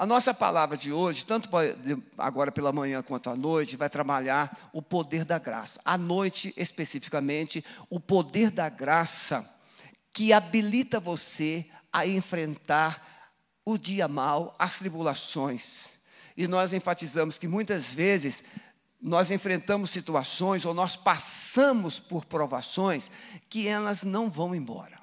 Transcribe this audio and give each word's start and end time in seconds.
A 0.00 0.06
nossa 0.06 0.32
palavra 0.32 0.78
de 0.78 0.90
hoje, 0.90 1.26
tanto 1.26 1.50
agora 2.16 2.50
pela 2.50 2.72
manhã 2.72 3.02
quanto 3.02 3.28
à 3.28 3.36
noite, 3.36 3.76
vai 3.76 3.90
trabalhar 3.90 4.70
o 4.72 4.80
poder 4.80 5.26
da 5.26 5.38
graça. 5.38 5.78
À 5.84 5.98
noite, 5.98 6.54
especificamente, 6.56 7.62
o 7.90 8.00
poder 8.00 8.50
da 8.50 8.70
graça 8.70 9.46
que 10.10 10.32
habilita 10.32 10.98
você 10.98 11.66
a 11.92 12.06
enfrentar 12.06 13.30
o 13.62 13.76
dia 13.76 14.08
mal, 14.08 14.56
as 14.58 14.78
tribulações. 14.78 15.90
E 16.34 16.48
nós 16.48 16.72
enfatizamos 16.72 17.36
que 17.36 17.46
muitas 17.46 17.92
vezes 17.92 18.42
nós 19.02 19.30
enfrentamos 19.30 19.90
situações 19.90 20.64
ou 20.64 20.72
nós 20.72 20.96
passamos 20.96 22.00
por 22.00 22.24
provações 22.24 23.10
que 23.50 23.68
elas 23.68 24.02
não 24.02 24.30
vão 24.30 24.54
embora. 24.54 24.98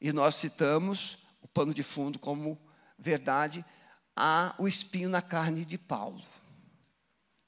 E 0.00 0.10
nós 0.10 0.36
citamos 0.36 1.18
o 1.42 1.48
pano 1.48 1.74
de 1.74 1.82
fundo 1.82 2.18
como 2.18 2.58
verdade, 3.02 3.64
há 4.16 4.54
o 4.58 4.66
espinho 4.68 5.08
na 5.08 5.20
carne 5.20 5.64
de 5.64 5.76
Paulo. 5.76 6.22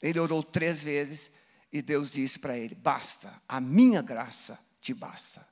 Ele 0.02 0.18
orou 0.18 0.42
três 0.42 0.82
vezes 0.82 1.30
e 1.72 1.80
Deus 1.80 2.10
disse 2.10 2.38
para 2.38 2.58
ele: 2.58 2.74
Basta, 2.74 3.32
a 3.48 3.60
minha 3.60 4.02
graça 4.02 4.58
te 4.80 4.92
basta. 4.92 5.46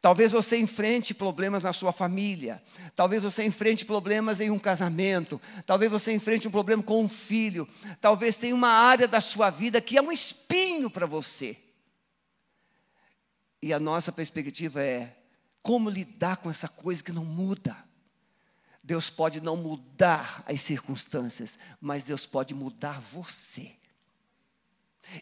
Talvez 0.00 0.30
você 0.30 0.56
enfrente 0.56 1.12
problemas 1.12 1.64
na 1.64 1.72
sua 1.72 1.92
família, 1.92 2.62
talvez 2.94 3.22
você 3.22 3.44
enfrente 3.44 3.84
problemas 3.84 4.40
em 4.40 4.48
um 4.48 4.58
casamento, 4.58 5.40
talvez 5.66 5.90
você 5.90 6.12
enfrente 6.12 6.46
um 6.46 6.52
problema 6.52 6.82
com 6.82 7.02
um 7.02 7.08
filho, 7.08 7.68
talvez 8.00 8.36
tenha 8.36 8.54
uma 8.54 8.68
área 8.68 9.08
da 9.08 9.20
sua 9.20 9.50
vida 9.50 9.80
que 9.80 9.96
é 9.96 10.02
um 10.02 10.12
espinho 10.12 10.88
para 10.88 11.04
você. 11.04 11.56
E 13.60 13.72
a 13.72 13.80
nossa 13.80 14.12
perspectiva 14.12 14.80
é 14.80 15.16
como 15.60 15.90
lidar 15.90 16.36
com 16.36 16.48
essa 16.48 16.68
coisa 16.68 17.02
que 17.02 17.10
não 17.10 17.24
muda. 17.24 17.87
Deus 18.88 19.10
pode 19.10 19.38
não 19.38 19.54
mudar 19.54 20.42
as 20.46 20.62
circunstâncias, 20.62 21.58
mas 21.78 22.06
Deus 22.06 22.24
pode 22.24 22.54
mudar 22.54 22.98
você. 23.02 23.70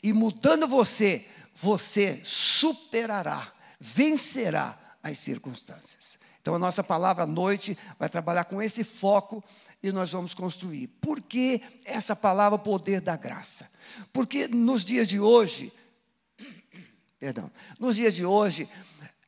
E 0.01 0.13
mudando 0.13 0.69
você, 0.69 1.27
você 1.53 2.21
superará, 2.23 3.53
vencerá 3.81 4.79
as 5.03 5.19
circunstâncias. 5.19 6.17
Então 6.41 6.55
a 6.55 6.61
nossa 6.61 6.85
palavra 6.85 7.25
à 7.25 7.27
noite 7.27 7.77
vai 7.99 8.09
trabalhar 8.09 8.45
com 8.45 8.63
esse 8.63 8.85
foco 8.85 9.43
e 9.83 9.91
nós 9.91 10.12
vamos 10.12 10.33
construir. 10.33 10.87
Por 11.01 11.21
que 11.21 11.61
essa 11.85 12.15
palavra 12.15 12.57
poder 12.61 13.01
da 13.01 13.17
graça? 13.17 13.69
Porque 14.12 14.47
nos 14.47 14.85
dias 14.85 15.09
de 15.09 15.19
hoje, 15.19 15.73
perdão, 17.19 17.51
nos 17.81 17.97
dias 17.97 18.15
de 18.15 18.25
hoje 18.25 18.69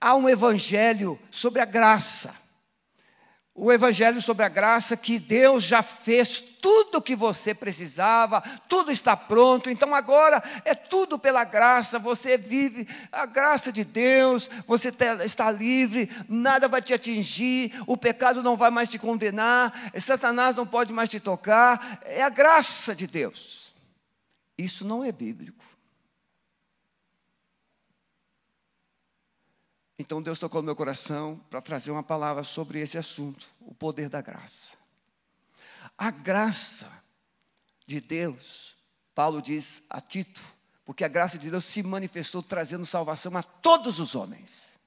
há 0.01 0.15
um 0.15 0.29
evangelho 0.29 1.19
sobre 1.29 1.61
a 1.61 1.65
graça 1.65 2.47
o 3.61 3.73
Evangelho 3.73 4.23
sobre 4.23 4.45
a 4.45 4.49
graça, 4.49 4.97
que 4.97 5.19
Deus 5.19 5.65
já 5.65 5.83
fez 5.83 6.41
tudo 6.41 6.99
o 6.99 7.03
que 7.03 7.17
você 7.17 7.53
precisava, 7.53 8.41
tudo 8.69 8.93
está 8.93 9.17
pronto, 9.17 9.69
então 9.69 9.93
agora 9.95 10.41
é 10.65 10.77
tudo 10.77 11.19
pela 11.19 11.43
graça, 11.43 11.99
você 11.99 12.39
vive 12.39 12.87
a 13.11 13.27
graça 13.27 13.73
de 13.73 13.85
Deus, 13.85 14.49
você 14.65 14.95
está 15.25 15.51
livre, 15.51 16.09
nada 16.29 16.69
vai 16.69 16.81
te 16.81 16.95
atingir, 16.95 17.73
o 17.85 17.97
pecado 17.97 18.45
não 18.45 18.57
vai 18.57 18.71
mais 18.71 18.89
te 18.89 18.99
condenar, 18.99 19.91
Satanás 19.99 20.55
não 20.55 20.67
pode 20.67 20.93
mais 20.93 21.09
te 21.09 21.19
tocar, 21.19 22.01
é 22.05 22.23
a 22.23 22.29
graça 22.29 22.95
de 22.95 23.09
Deus. 23.09 23.75
Isso 24.57 24.85
não 24.85 25.03
é 25.03 25.11
bíblico. 25.11 25.68
Então 29.99 30.23
Deus 30.23 30.39
tocou 30.39 30.63
no 30.63 30.67
meu 30.67 30.77
coração 30.77 31.41
para 31.51 31.61
trazer 31.61 31.91
uma 31.91 32.05
palavra 32.05 32.45
sobre 32.45 32.79
esse 32.79 32.97
assunto, 32.97 33.49
o 33.61 33.75
poder 33.75 34.09
da 34.09 34.23
graça. 34.23 34.77
A 35.97 36.11
graça 36.13 37.03
de 37.85 38.01
Deus, 38.01 38.77
Paulo 39.13 39.43
diz 39.43 39.83
a 39.91 40.01
Tito, 40.01 40.41
porque 40.85 41.05
a 41.05 41.09
graça 41.09 41.37
de 41.37 41.51
Deus 41.51 41.65
se 41.65 41.83
manifestou 41.83 42.43
trazendo 42.43 42.87
salvação 42.87 43.37
a 43.37 43.43
todos 43.43 43.99
os 43.99 44.15
homens. 44.15 44.79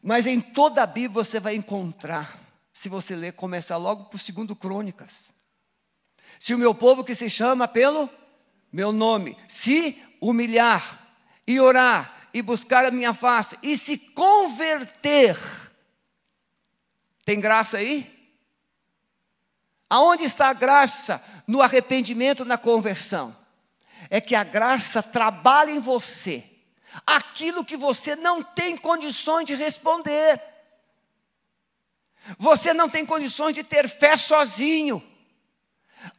Mas 0.00 0.28
em 0.28 0.40
toda 0.40 0.84
a 0.84 0.86
Bíblia 0.86 1.24
você 1.24 1.40
vai 1.40 1.56
encontrar, 1.56 2.40
se 2.72 2.88
você 2.88 3.16
ler, 3.16 3.32
começar 3.32 3.76
logo 3.78 4.04
por 4.04 4.18
segundo 4.20 4.54
Crônicas. 4.54 5.32
Se 6.38 6.54
o 6.54 6.58
meu 6.58 6.72
povo 6.72 7.02
que 7.02 7.14
se 7.14 7.28
chama 7.28 7.66
pelo 7.66 8.08
meu 8.70 8.92
nome 8.92 9.36
se 9.48 10.00
humilhar 10.20 11.04
e 11.46 11.58
orar 11.58 12.15
e 12.36 12.42
buscar 12.42 12.84
a 12.84 12.90
minha 12.90 13.14
face 13.14 13.58
e 13.62 13.78
se 13.78 13.96
converter. 13.96 15.38
Tem 17.24 17.40
graça 17.40 17.78
aí? 17.78 18.14
Aonde 19.88 20.24
está 20.24 20.50
a 20.50 20.52
graça? 20.52 21.24
No 21.46 21.62
arrependimento, 21.62 22.44
na 22.44 22.58
conversão. 22.58 23.34
É 24.10 24.20
que 24.20 24.34
a 24.34 24.44
graça 24.44 25.02
trabalha 25.02 25.70
em 25.70 25.78
você 25.78 26.44
aquilo 27.06 27.64
que 27.64 27.76
você 27.76 28.14
não 28.14 28.42
tem 28.42 28.76
condições 28.76 29.46
de 29.46 29.54
responder. 29.54 30.38
Você 32.38 32.74
não 32.74 32.86
tem 32.88 33.06
condições 33.06 33.54
de 33.54 33.62
ter 33.62 33.88
fé 33.88 34.18
sozinho. 34.18 35.02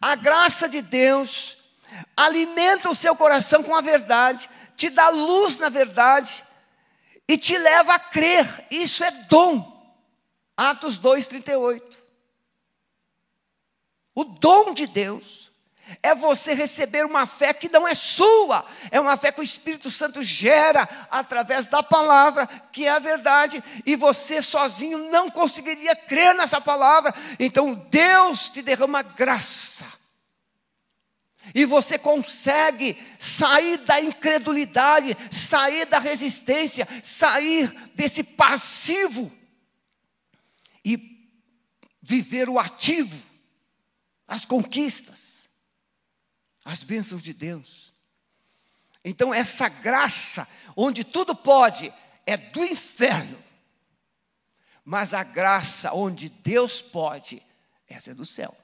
A 0.02 0.16
graça 0.16 0.68
de 0.68 0.82
Deus 0.82 1.58
alimenta 2.16 2.90
o 2.90 2.96
seu 2.96 3.16
coração 3.16 3.62
com 3.62 3.76
a 3.76 3.82
verdade, 3.82 4.50
te 4.78 4.92
dá 4.92 5.10
luz 5.10 5.60
na 5.60 5.70
verdade 5.70 6.44
e 7.28 7.36
te 7.38 7.58
leva 7.58 7.96
a 7.96 8.00
crer. 8.00 8.68
Isso 8.70 9.04
é 9.04 9.10
dom. 9.28 9.76
Atos 10.56 11.00
2:38. 11.00 11.98
O 14.14 14.24
dom 14.24 14.74
de 14.74 14.86
Deus 14.88 15.52
é 16.04 16.14
você 16.14 16.54
receber 16.54 17.06
uma 17.06 17.26
fé 17.26 17.54
que 17.54 17.70
não 17.70 17.88
é 17.88 17.96
sua, 17.96 18.66
é 18.92 19.00
uma 19.00 19.16
fé 19.16 19.32
que 19.32 19.40
o 19.40 19.44
Espírito 19.44 19.90
Santo 19.90 20.22
gera 20.22 20.88
através 21.10 21.66
da 21.66 21.82
palavra, 21.82 22.46
que 22.72 22.86
é 22.86 22.90
a 22.90 23.00
verdade, 23.00 23.64
e 23.86 23.96
você 23.96 24.42
sozinho 24.42 25.10
não 25.10 25.30
conseguiria 25.30 25.96
crer 25.96 26.36
nessa 26.36 26.60
palavra. 26.60 27.14
Então 27.40 27.74
Deus 27.74 28.50
te 28.50 28.62
derrama 28.62 29.02
graça 29.02 29.97
e 31.54 31.66
você 31.66 31.98
consegue 31.98 32.98
sair 33.20 33.78
da 33.78 34.02
incredulidade, 34.02 35.16
sair 35.32 35.86
da 35.86 36.00
resistência, 36.00 36.88
sair 37.02 37.72
desse 37.96 38.24
passivo 38.24 39.32
e 40.84 41.30
viver 42.02 42.50
o 42.50 42.60
ativo, 42.60 43.22
as 44.28 44.46
conquistas, 44.46 45.50
as 46.64 46.84
bênçãos 46.84 47.24
de 47.24 47.34
Deus. 47.34 47.94
Então, 49.04 49.34
essa 49.34 49.70
graça, 49.70 50.48
onde 50.76 51.04
tudo 51.04 51.36
pode, 51.36 51.94
é 52.26 52.36
do 52.36 52.64
inferno, 52.64 53.40
mas 54.84 55.14
a 55.14 55.24
graça 55.24 55.94
onde 55.94 56.30
Deus 56.30 56.82
pode, 56.82 57.42
essa 57.88 58.12
é 58.12 58.14
do 58.14 58.26
céu. 58.26 58.56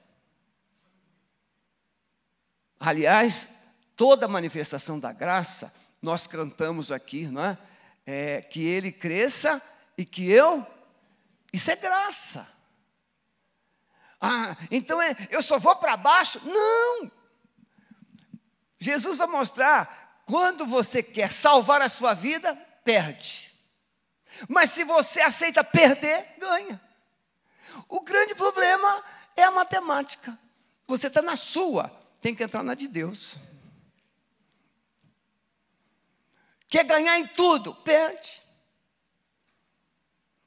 Aliás, 2.78 3.48
toda 3.96 4.28
manifestação 4.28 4.98
da 4.98 5.12
graça, 5.12 5.72
nós 6.02 6.26
cantamos 6.26 6.92
aqui, 6.92 7.26
não 7.26 7.44
é? 7.44 7.58
é 8.06 8.42
que 8.42 8.64
ele 8.64 8.92
cresça 8.92 9.62
e 9.96 10.04
que 10.04 10.30
eu. 10.30 10.66
Isso 11.52 11.70
é 11.70 11.76
graça. 11.76 12.46
Ah, 14.20 14.56
então 14.70 15.00
é, 15.00 15.14
eu 15.30 15.42
só 15.42 15.58
vou 15.58 15.76
para 15.76 15.96
baixo? 15.96 16.40
Não! 16.44 17.10
Jesus 18.78 19.18
vai 19.18 19.26
mostrar, 19.26 20.22
quando 20.26 20.66
você 20.66 21.02
quer 21.02 21.32
salvar 21.32 21.80
a 21.80 21.88
sua 21.88 22.14
vida, 22.14 22.54
perde. 22.84 23.52
Mas 24.48 24.70
se 24.70 24.84
você 24.84 25.20
aceita 25.20 25.62
perder, 25.62 26.34
ganha. 26.38 26.80
O 27.88 28.00
grande 28.00 28.34
problema 28.34 29.02
é 29.36 29.42
a 29.42 29.50
matemática. 29.50 30.38
Você 30.86 31.06
está 31.06 31.22
na 31.22 31.36
sua, 31.36 31.90
tem 32.24 32.34
que 32.34 32.42
entrar 32.42 32.62
na 32.62 32.72
de 32.72 32.88
Deus. 32.88 33.36
Quer 36.66 36.82
ganhar 36.86 37.18
em 37.18 37.26
tudo? 37.26 37.74
Perde. 37.74 38.42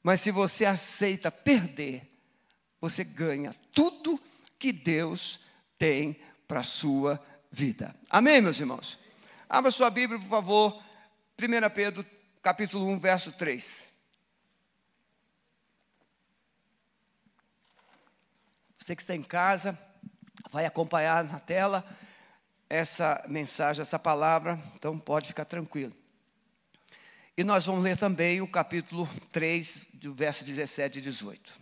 Mas 0.01 0.21
se 0.21 0.31
você 0.31 0.65
aceita 0.65 1.31
perder, 1.31 2.11
você 2.81 3.03
ganha 3.03 3.53
tudo 3.71 4.19
que 4.57 4.71
Deus 4.71 5.39
tem 5.77 6.19
para 6.47 6.61
a 6.61 6.63
sua 6.63 7.23
vida. 7.51 7.95
Amém, 8.09 8.41
meus 8.41 8.59
irmãos? 8.59 8.97
Abra 9.47 9.69
sua 9.69 9.91
Bíblia, 9.91 10.19
por 10.19 10.29
favor. 10.29 10.83
1 11.39 11.69
Pedro, 11.75 12.03
capítulo 12.41 12.87
1, 12.87 12.97
verso 12.97 13.31
3. 13.33 13.83
Você 18.79 18.95
que 18.95 19.01
está 19.03 19.15
em 19.15 19.21
casa, 19.21 19.79
vai 20.49 20.65
acompanhar 20.65 21.23
na 21.23 21.39
tela 21.39 21.85
essa 22.69 23.23
mensagem, 23.27 23.81
essa 23.81 23.99
palavra, 23.99 24.59
então 24.75 24.97
pode 24.97 25.27
ficar 25.27 25.45
tranquilo. 25.45 25.93
E 27.37 27.43
nós 27.43 27.65
vamos 27.65 27.83
ler 27.83 27.97
também 27.97 28.41
o 28.41 28.47
capítulo 28.47 29.07
3, 29.31 29.87
do 29.93 30.13
verso 30.13 30.43
17 30.43 30.99
e 30.99 31.01
18. 31.01 31.53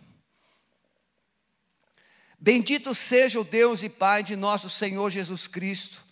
Bendito 2.38 2.94
seja 2.94 3.40
o 3.40 3.44
Deus 3.44 3.82
e 3.82 3.88
Pai 3.88 4.22
de 4.22 4.36
nosso 4.36 4.68
Senhor 4.68 5.10
Jesus 5.10 5.46
Cristo, 5.46 6.04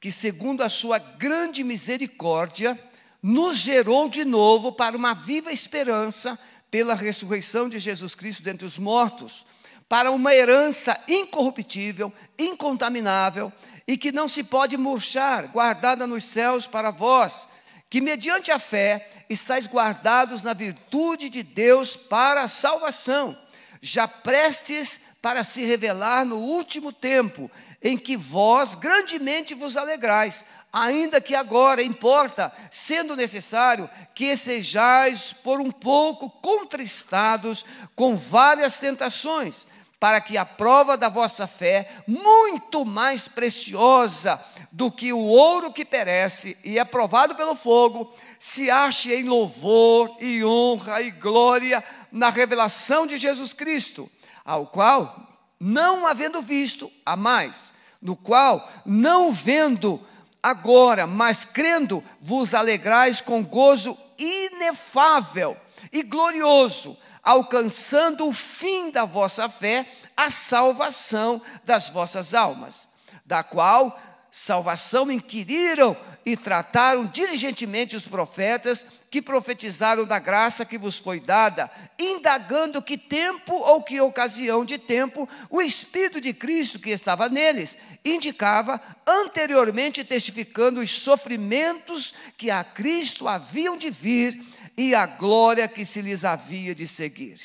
que, 0.00 0.10
segundo 0.10 0.62
a 0.62 0.68
sua 0.68 0.98
grande 0.98 1.64
misericórdia, 1.64 2.78
nos 3.22 3.56
gerou 3.56 4.08
de 4.08 4.24
novo 4.24 4.72
para 4.72 4.96
uma 4.96 5.14
viva 5.14 5.52
esperança 5.52 6.38
pela 6.70 6.94
ressurreição 6.94 7.68
de 7.68 7.78
Jesus 7.78 8.14
Cristo 8.14 8.42
dentre 8.42 8.66
os 8.66 8.78
mortos, 8.78 9.46
para 9.88 10.10
uma 10.10 10.34
herança 10.34 10.98
incorruptível, 11.06 12.12
incontaminável 12.38 13.52
e 13.86 13.96
que 13.96 14.12
não 14.12 14.28
se 14.28 14.42
pode 14.42 14.76
murchar, 14.76 15.48
guardada 15.48 16.06
nos 16.06 16.24
céus 16.24 16.66
para 16.66 16.90
vós, 16.90 17.46
que 17.90 18.00
mediante 18.00 18.50
a 18.50 18.58
fé 18.58 19.24
estáis 19.28 19.66
guardados 19.66 20.42
na 20.42 20.52
virtude 20.52 21.28
de 21.28 21.42
Deus 21.42 21.96
para 21.96 22.42
a 22.42 22.48
salvação, 22.48 23.38
já 23.80 24.08
prestes 24.08 25.00
para 25.20 25.44
se 25.44 25.64
revelar 25.64 26.24
no 26.24 26.36
último 26.36 26.92
tempo, 26.92 27.50
em 27.82 27.98
que 27.98 28.16
vós 28.16 28.74
grandemente 28.74 29.54
vos 29.54 29.76
alegrais, 29.76 30.44
ainda 30.74 31.20
que 31.20 31.36
agora 31.36 31.80
importa, 31.80 32.52
sendo 32.68 33.14
necessário, 33.14 33.88
que 34.12 34.34
sejais 34.34 35.32
por 35.32 35.60
um 35.60 35.70
pouco 35.70 36.28
contristados 36.28 37.64
com 37.94 38.16
várias 38.16 38.76
tentações, 38.76 39.68
para 40.00 40.20
que 40.20 40.36
a 40.36 40.44
prova 40.44 40.96
da 40.96 41.08
vossa 41.08 41.46
fé, 41.46 41.88
muito 42.08 42.84
mais 42.84 43.28
preciosa 43.28 44.42
do 44.72 44.90
que 44.90 45.12
o 45.12 45.20
ouro 45.20 45.72
que 45.72 45.84
perece 45.84 46.58
e 46.64 46.76
é 46.76 46.84
provado 46.84 47.36
pelo 47.36 47.54
fogo, 47.54 48.12
se 48.36 48.68
ache 48.68 49.14
em 49.14 49.22
louvor 49.22 50.16
e 50.20 50.44
honra 50.44 51.00
e 51.02 51.12
glória 51.12 51.84
na 52.10 52.30
revelação 52.30 53.06
de 53.06 53.16
Jesus 53.16 53.52
Cristo, 53.52 54.10
ao 54.44 54.66
qual, 54.66 55.28
não 55.60 56.04
havendo 56.04 56.42
visto, 56.42 56.90
a 57.06 57.14
mais, 57.14 57.72
no 58.02 58.16
qual, 58.16 58.68
não 58.84 59.32
vendo 59.32 60.04
agora, 60.44 61.06
mas 61.06 61.42
crendo, 61.42 62.04
vos 62.20 62.54
alegrais 62.54 63.22
com 63.22 63.42
gozo 63.42 63.96
inefável 64.18 65.56
e 65.90 66.02
glorioso, 66.02 66.98
alcançando 67.22 68.28
o 68.28 68.32
fim 68.32 68.90
da 68.90 69.06
vossa 69.06 69.48
fé, 69.48 69.86
a 70.14 70.28
salvação 70.28 71.40
das 71.64 71.88
vossas 71.88 72.34
almas, 72.34 72.86
da 73.24 73.42
qual 73.42 73.98
salvação 74.30 75.10
inquiriram 75.10 75.96
e 76.26 76.36
trataram 76.36 77.06
diligentemente 77.06 77.94
os 77.94 78.08
profetas 78.08 78.86
que 79.10 79.20
profetizaram 79.20 80.04
da 80.04 80.18
graça 80.18 80.64
que 80.64 80.78
vos 80.78 80.98
foi 80.98 81.20
dada, 81.20 81.70
indagando 81.98 82.80
que 82.80 82.96
tempo 82.96 83.54
ou 83.54 83.82
que 83.82 84.00
ocasião 84.00 84.64
de 84.64 84.78
tempo 84.78 85.28
o 85.50 85.60
Espírito 85.60 86.20
de 86.20 86.32
Cristo 86.32 86.78
que 86.78 86.90
estava 86.90 87.28
neles 87.28 87.76
indicava, 88.04 88.80
anteriormente 89.06 90.04
testificando 90.04 90.80
os 90.80 90.90
sofrimentos 90.90 92.14
que 92.36 92.50
a 92.50 92.64
Cristo 92.64 93.28
haviam 93.28 93.76
de 93.76 93.90
vir 93.90 94.42
e 94.76 94.94
a 94.94 95.06
glória 95.06 95.68
que 95.68 95.84
se 95.84 96.00
lhes 96.00 96.24
havia 96.24 96.74
de 96.74 96.86
seguir. 96.86 97.38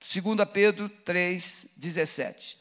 2 0.00 0.48
Pedro 0.52 0.88
3, 0.88 1.66
17. 1.76 2.59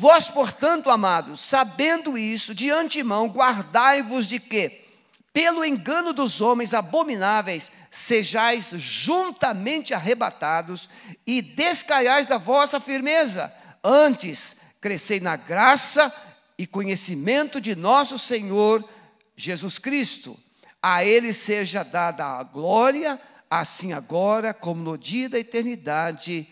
Vós, 0.00 0.30
portanto, 0.30 0.90
amados, 0.90 1.40
sabendo 1.40 2.16
isso, 2.16 2.54
de 2.54 2.70
antemão 2.70 3.26
guardai-vos 3.26 4.28
de 4.28 4.38
que, 4.38 4.84
pelo 5.32 5.64
engano 5.64 6.12
dos 6.12 6.40
homens 6.40 6.72
abomináveis, 6.72 7.72
sejais 7.90 8.70
juntamente 8.76 9.92
arrebatados 9.92 10.88
e 11.26 11.42
descaiais 11.42 12.28
da 12.28 12.38
vossa 12.38 12.78
firmeza. 12.78 13.52
Antes, 13.82 14.58
crescei 14.80 15.18
na 15.18 15.34
graça 15.34 16.14
e 16.56 16.64
conhecimento 16.64 17.60
de 17.60 17.74
nosso 17.74 18.16
Senhor 18.16 18.88
Jesus 19.36 19.80
Cristo. 19.80 20.38
A 20.80 21.04
Ele 21.04 21.32
seja 21.32 21.82
dada 21.82 22.24
a 22.24 22.44
glória, 22.44 23.20
assim 23.50 23.92
agora 23.92 24.54
como 24.54 24.80
no 24.80 24.96
dia 24.96 25.28
da 25.28 25.40
eternidade. 25.40 26.46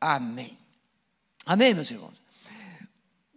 Amém. 0.00 0.58
Amém, 1.46 1.72
meus 1.74 1.92
irmãos? 1.92 2.18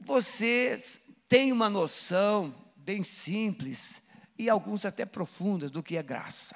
Vocês 0.02 1.00
têm 1.30 1.52
uma 1.52 1.70
noção 1.70 2.54
bem 2.76 3.04
simples 3.04 4.02
e 4.38 4.50
alguns 4.50 4.86
até 4.86 5.06
profunda 5.06 5.70
do 5.70 5.84
que 5.84 5.98
é 5.98 6.04
graça. 6.04 6.56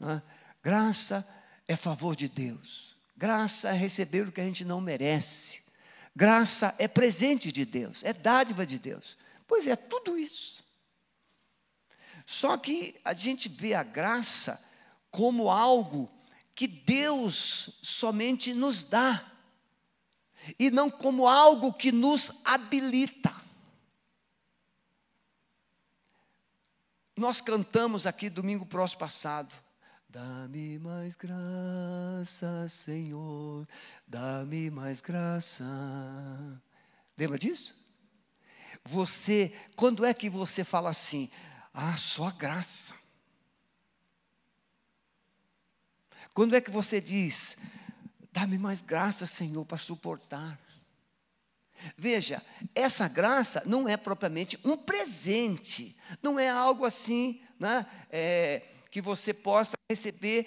É? 0.00 0.22
Graça 0.62 1.26
é 1.68 1.76
favor 1.76 2.16
de 2.16 2.28
Deus. 2.28 2.96
Graça 3.16 3.68
é 3.68 3.72
receber 3.72 4.26
o 4.26 4.32
que 4.32 4.40
a 4.40 4.44
gente 4.44 4.64
não 4.64 4.80
merece. 4.80 5.60
Graça 6.16 6.74
é 6.78 6.88
presente 6.88 7.52
de 7.52 7.64
Deus, 7.64 8.02
é 8.02 8.12
dádiva 8.12 8.66
de 8.66 8.78
Deus. 8.78 9.16
Pois 9.46 9.66
é, 9.66 9.76
tudo 9.76 10.18
isso. 10.18 10.64
Só 12.24 12.56
que 12.56 12.98
a 13.04 13.12
gente 13.12 13.48
vê 13.48 13.74
a 13.74 13.82
graça 13.82 14.62
como 15.10 15.50
algo 15.50 16.10
que 16.54 16.66
Deus 16.66 17.78
somente 17.82 18.54
nos 18.54 18.82
dá, 18.82 19.29
e 20.58 20.70
não 20.70 20.90
como 20.90 21.26
algo 21.26 21.72
que 21.72 21.92
nos 21.92 22.32
habilita. 22.44 23.34
Nós 27.16 27.40
cantamos 27.40 28.06
aqui 28.06 28.30
domingo 28.30 28.64
próximo 28.64 29.00
passado. 29.00 29.54
Dá-me 30.08 30.78
mais 30.78 31.14
graça, 31.14 32.66
Senhor, 32.68 33.68
dá-me 34.06 34.70
mais 34.70 35.00
graça. 35.00 35.64
Lembra 37.16 37.38
disso? 37.38 37.78
Você, 38.84 39.54
quando 39.76 40.04
é 40.04 40.12
que 40.12 40.28
você 40.28 40.64
fala 40.64 40.90
assim? 40.90 41.30
Ah, 41.72 41.96
só 41.96 42.30
graça. 42.30 42.94
Quando 46.34 46.56
é 46.56 46.60
que 46.60 46.70
você 46.70 47.00
diz, 47.00 47.56
dá-me 48.32 48.58
mais 48.58 48.80
graça, 48.80 49.26
Senhor, 49.26 49.64
para 49.64 49.78
suportar? 49.78 50.58
Veja, 51.96 52.42
essa 52.74 53.08
graça 53.08 53.62
não 53.66 53.88
é 53.88 53.96
propriamente 53.96 54.58
um 54.64 54.76
presente, 54.76 55.96
não 56.22 56.38
é 56.38 56.48
algo 56.48 56.84
assim 56.84 57.40
né, 57.58 57.86
é, 58.10 58.62
que 58.90 59.00
você 59.00 59.32
possa 59.32 59.76
receber 59.90 60.46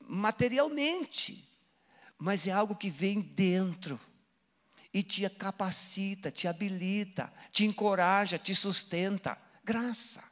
materialmente, 0.00 1.48
mas 2.18 2.46
é 2.46 2.50
algo 2.50 2.74
que 2.74 2.90
vem 2.90 3.20
dentro 3.20 4.00
e 4.92 5.02
te 5.02 5.28
capacita, 5.28 6.30
te 6.30 6.46
habilita, 6.46 7.32
te 7.50 7.64
encoraja, 7.64 8.38
te 8.38 8.54
sustenta. 8.54 9.36
Graça. 9.64 10.22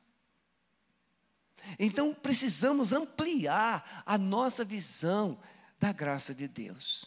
Então 1.79 2.13
precisamos 2.15 2.93
ampliar 2.93 4.03
a 4.05 4.19
nossa 4.19 4.65
visão 4.65 5.39
da 5.83 5.91
graça 5.91 6.33
de 6.33 6.47
Deus. 6.47 7.07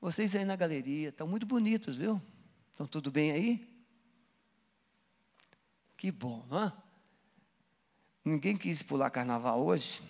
Vocês 0.00 0.34
aí 0.34 0.44
na 0.44 0.56
galeria 0.56 1.10
estão 1.10 1.24
muito 1.24 1.46
bonitos, 1.46 1.96
viu? 1.96 2.20
Estão 2.72 2.84
tudo 2.84 3.12
bem 3.12 3.30
aí? 3.30 3.84
Que 5.96 6.10
bom, 6.10 6.44
não 6.50 6.64
é? 6.64 6.72
Ninguém 8.24 8.56
quis 8.56 8.82
pular 8.82 9.08
carnaval 9.10 9.64
hoje? 9.64 10.02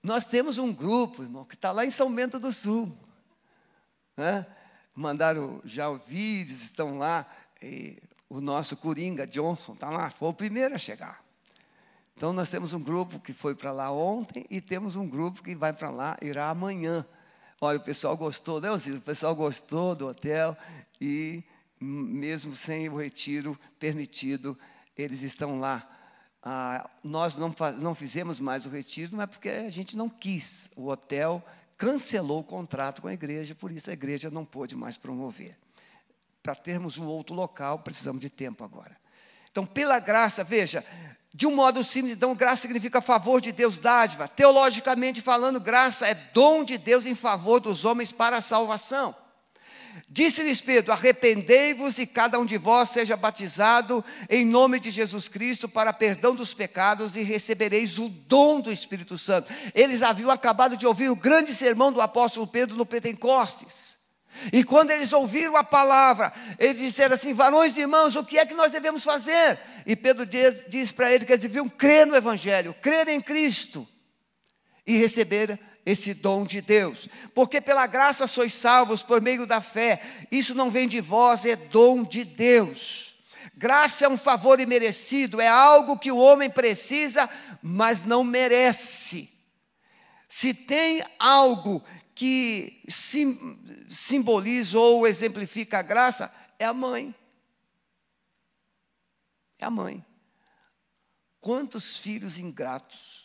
Nós 0.00 0.24
temos 0.24 0.56
um 0.56 0.72
grupo, 0.72 1.24
irmão, 1.24 1.44
que 1.44 1.56
está 1.56 1.72
lá 1.72 1.84
em 1.84 1.90
São 1.90 2.14
Bento 2.14 2.38
do 2.38 2.52
Sul. 2.52 2.96
Né? 4.16 4.46
Mandaram 4.94 5.60
já 5.64 5.92
vídeos, 5.94 6.62
estão 6.62 6.96
lá. 6.96 7.28
O 8.28 8.40
nosso 8.40 8.76
Coringa 8.76 9.26
Johnson 9.26 9.72
está 9.72 9.90
lá, 9.90 10.10
foi 10.10 10.28
o 10.28 10.34
primeiro 10.34 10.76
a 10.76 10.78
chegar. 10.78 11.23
Então 12.16 12.32
nós 12.32 12.50
temos 12.50 12.72
um 12.72 12.80
grupo 12.80 13.18
que 13.18 13.32
foi 13.32 13.54
para 13.54 13.72
lá 13.72 13.90
ontem 13.90 14.46
e 14.48 14.60
temos 14.60 14.96
um 14.96 15.08
grupo 15.08 15.42
que 15.42 15.54
vai 15.54 15.72
para 15.72 15.90
lá, 15.90 16.16
irá 16.22 16.48
amanhã. 16.48 17.04
Olha, 17.60 17.78
o 17.78 17.82
pessoal 17.82 18.16
gostou, 18.16 18.60
né, 18.60 18.70
Osiris? 18.70 18.98
O 18.98 19.02
pessoal 19.02 19.34
gostou 19.34 19.94
do 19.94 20.08
hotel 20.08 20.56
e 21.00 21.42
mesmo 21.80 22.54
sem 22.54 22.88
o 22.88 22.96
retiro 22.96 23.58
permitido, 23.78 24.58
eles 24.96 25.22
estão 25.22 25.58
lá. 25.58 25.88
Ah, 26.42 26.88
nós 27.02 27.36
não, 27.36 27.54
não 27.80 27.94
fizemos 27.94 28.38
mais 28.38 28.64
o 28.66 28.68
retiro, 28.68 29.16
mas 29.16 29.28
porque 29.28 29.48
a 29.48 29.70
gente 29.70 29.96
não 29.96 30.08
quis. 30.08 30.70
O 30.76 30.88
hotel 30.88 31.42
cancelou 31.76 32.40
o 32.40 32.44
contrato 32.44 33.02
com 33.02 33.08
a 33.08 33.12
igreja, 33.12 33.54
por 33.54 33.72
isso 33.72 33.90
a 33.90 33.92
igreja 33.92 34.30
não 34.30 34.44
pôde 34.44 34.76
mais 34.76 34.96
promover 34.96 35.56
para 36.44 36.54
termos 36.54 36.98
um 36.98 37.06
outro 37.06 37.34
local, 37.34 37.78
precisamos 37.78 38.20
de 38.20 38.28
tempo 38.28 38.62
agora. 38.62 38.94
Então, 39.54 39.64
pela 39.64 40.00
graça, 40.00 40.42
veja, 40.42 40.84
de 41.32 41.46
um 41.46 41.54
modo 41.54 41.84
simples, 41.84 42.12
então, 42.12 42.34
graça 42.34 42.62
significa 42.62 43.00
favor 43.00 43.40
de 43.40 43.52
Deus, 43.52 43.78
dádiva. 43.78 44.26
Teologicamente 44.26 45.22
falando, 45.22 45.60
graça 45.60 46.08
é 46.08 46.14
dom 46.34 46.64
de 46.64 46.76
Deus 46.76 47.06
em 47.06 47.14
favor 47.14 47.60
dos 47.60 47.84
homens 47.84 48.10
para 48.10 48.38
a 48.38 48.40
salvação. 48.40 49.14
Disse-lhes 50.10 50.60
Pedro: 50.60 50.92
Arrependei-vos 50.92 52.00
e 52.00 52.06
cada 52.06 52.36
um 52.36 52.44
de 52.44 52.58
vós 52.58 52.88
seja 52.88 53.16
batizado 53.16 54.04
em 54.28 54.44
nome 54.44 54.80
de 54.80 54.90
Jesus 54.90 55.28
Cristo 55.28 55.68
para 55.68 55.92
perdão 55.92 56.34
dos 56.34 56.52
pecados 56.52 57.14
e 57.14 57.22
recebereis 57.22 57.96
o 57.96 58.08
dom 58.08 58.60
do 58.60 58.72
Espírito 58.72 59.16
Santo. 59.16 59.52
Eles 59.72 60.02
haviam 60.02 60.32
acabado 60.32 60.76
de 60.76 60.84
ouvir 60.84 61.10
o 61.10 61.16
grande 61.16 61.54
sermão 61.54 61.92
do 61.92 62.00
apóstolo 62.00 62.44
Pedro 62.44 62.76
no 62.76 62.84
Pentecostes. 62.84 63.93
E 64.52 64.64
quando 64.64 64.90
eles 64.90 65.12
ouviram 65.12 65.56
a 65.56 65.64
palavra, 65.64 66.32
eles 66.58 66.80
disseram 66.80 67.14
assim: 67.14 67.32
varões 67.32 67.76
e 67.76 67.82
irmãos, 67.82 68.16
o 68.16 68.24
que 68.24 68.38
é 68.38 68.46
que 68.46 68.54
nós 68.54 68.72
devemos 68.72 69.04
fazer? 69.04 69.58
E 69.86 69.94
Pedro 69.94 70.26
diz, 70.26 70.64
diz 70.68 70.92
para 70.92 71.12
ele 71.12 71.24
que 71.24 71.32
eles 71.32 71.42
deviam 71.42 71.68
crer 71.68 72.06
no 72.06 72.16
Evangelho, 72.16 72.74
crer 72.80 73.08
em 73.08 73.20
Cristo 73.20 73.86
e 74.86 74.96
receber 74.96 75.58
esse 75.86 76.14
dom 76.14 76.44
de 76.44 76.60
Deus. 76.60 77.08
Porque 77.34 77.60
pela 77.60 77.86
graça 77.86 78.26
sois 78.26 78.52
salvos 78.54 79.02
por 79.02 79.20
meio 79.20 79.46
da 79.46 79.60
fé. 79.60 80.00
Isso 80.30 80.54
não 80.54 80.70
vem 80.70 80.88
de 80.88 81.00
vós, 81.00 81.44
é 81.44 81.56
dom 81.56 82.02
de 82.02 82.24
Deus. 82.24 83.14
Graça 83.56 84.06
é 84.06 84.08
um 84.08 84.16
favor 84.16 84.58
imerecido, 84.58 85.40
é 85.40 85.46
algo 85.46 85.98
que 85.98 86.10
o 86.10 86.18
homem 86.18 86.50
precisa, 86.50 87.28
mas 87.62 88.02
não 88.02 88.24
merece. 88.24 89.32
Se 90.28 90.52
tem 90.52 91.04
algo 91.18 91.82
que 92.14 92.82
sim, 92.88 93.58
simboliza 93.88 94.78
ou 94.78 95.06
exemplifica 95.06 95.78
a 95.78 95.82
graça, 95.82 96.34
é 96.58 96.64
a 96.64 96.72
mãe. 96.74 97.14
É 99.58 99.64
a 99.64 99.70
mãe. 99.70 100.04
Quantos 101.40 101.98
filhos 101.98 102.38
ingratos 102.38 103.24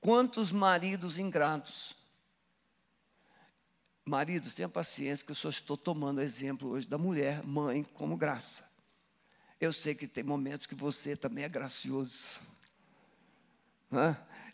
Quantos 0.00 0.52
maridos 0.52 1.18
ingratos? 1.18 1.96
Maridos, 4.04 4.54
tenha 4.54 4.68
paciência, 4.68 5.24
que 5.24 5.32
eu 5.32 5.36
só 5.36 5.48
estou 5.48 5.76
tomando 5.76 6.22
exemplo 6.22 6.70
hoje 6.70 6.88
da 6.88 6.96
mulher, 6.96 7.42
mãe, 7.44 7.82
como 7.82 8.16
graça. 8.16 8.66
Eu 9.60 9.72
sei 9.72 9.94
que 9.94 10.06
tem 10.06 10.24
momentos 10.24 10.66
que 10.66 10.74
você 10.74 11.16
também 11.16 11.44
é 11.44 11.48
gracioso. 11.48 12.40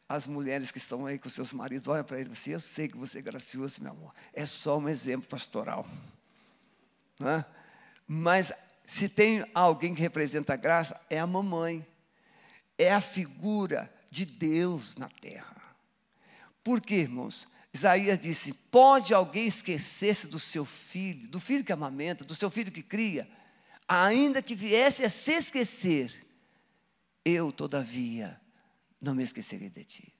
As 0.08 0.26
mulheres 0.26 0.70
que 0.70 0.78
estão 0.78 1.06
aí 1.06 1.18
com 1.18 1.28
seus 1.28 1.52
maridos, 1.52 1.88
olham 1.88 2.04
para 2.04 2.20
ele 2.20 2.32
assim, 2.32 2.50
eu 2.50 2.60
sei 2.60 2.88
que 2.88 2.96
você 2.96 3.18
é 3.18 3.22
gracioso, 3.22 3.82
meu 3.82 3.92
amor. 3.92 4.14
É 4.32 4.44
só 4.44 4.78
um 4.78 4.88
exemplo 4.88 5.28
pastoral. 5.28 5.86
Mas 8.06 8.52
se 8.84 9.08
tem 9.08 9.44
alguém 9.54 9.94
que 9.94 10.00
representa 10.02 10.52
a 10.52 10.56
graça, 10.56 11.00
é 11.08 11.18
a 11.18 11.26
mamãe. 11.26 11.86
É 12.76 12.92
a 12.92 13.00
figura 13.00 13.92
de 14.10 14.26
Deus 14.26 14.96
na 14.96 15.08
terra. 15.08 15.56
Por 16.62 16.80
quê, 16.80 16.96
irmãos? 16.96 17.48
Isaías 17.72 18.18
disse: 18.18 18.52
Pode 18.52 19.14
alguém 19.14 19.46
esquecer-se 19.46 20.26
do 20.26 20.38
seu 20.38 20.64
filho, 20.64 21.28
do 21.28 21.40
filho 21.40 21.64
que 21.64 21.72
amamenta, 21.72 22.24
do 22.24 22.34
seu 22.34 22.50
filho 22.50 22.70
que 22.70 22.82
cria, 22.82 23.28
ainda 23.88 24.42
que 24.42 24.54
viesse 24.54 25.04
a 25.04 25.10
se 25.10 25.32
esquecer, 25.32 26.24
eu, 27.24 27.50
todavia, 27.50 28.40
não 29.04 29.14
me 29.14 29.22
esquecerei 29.22 29.68
de 29.68 29.84
ti. 29.84 30.14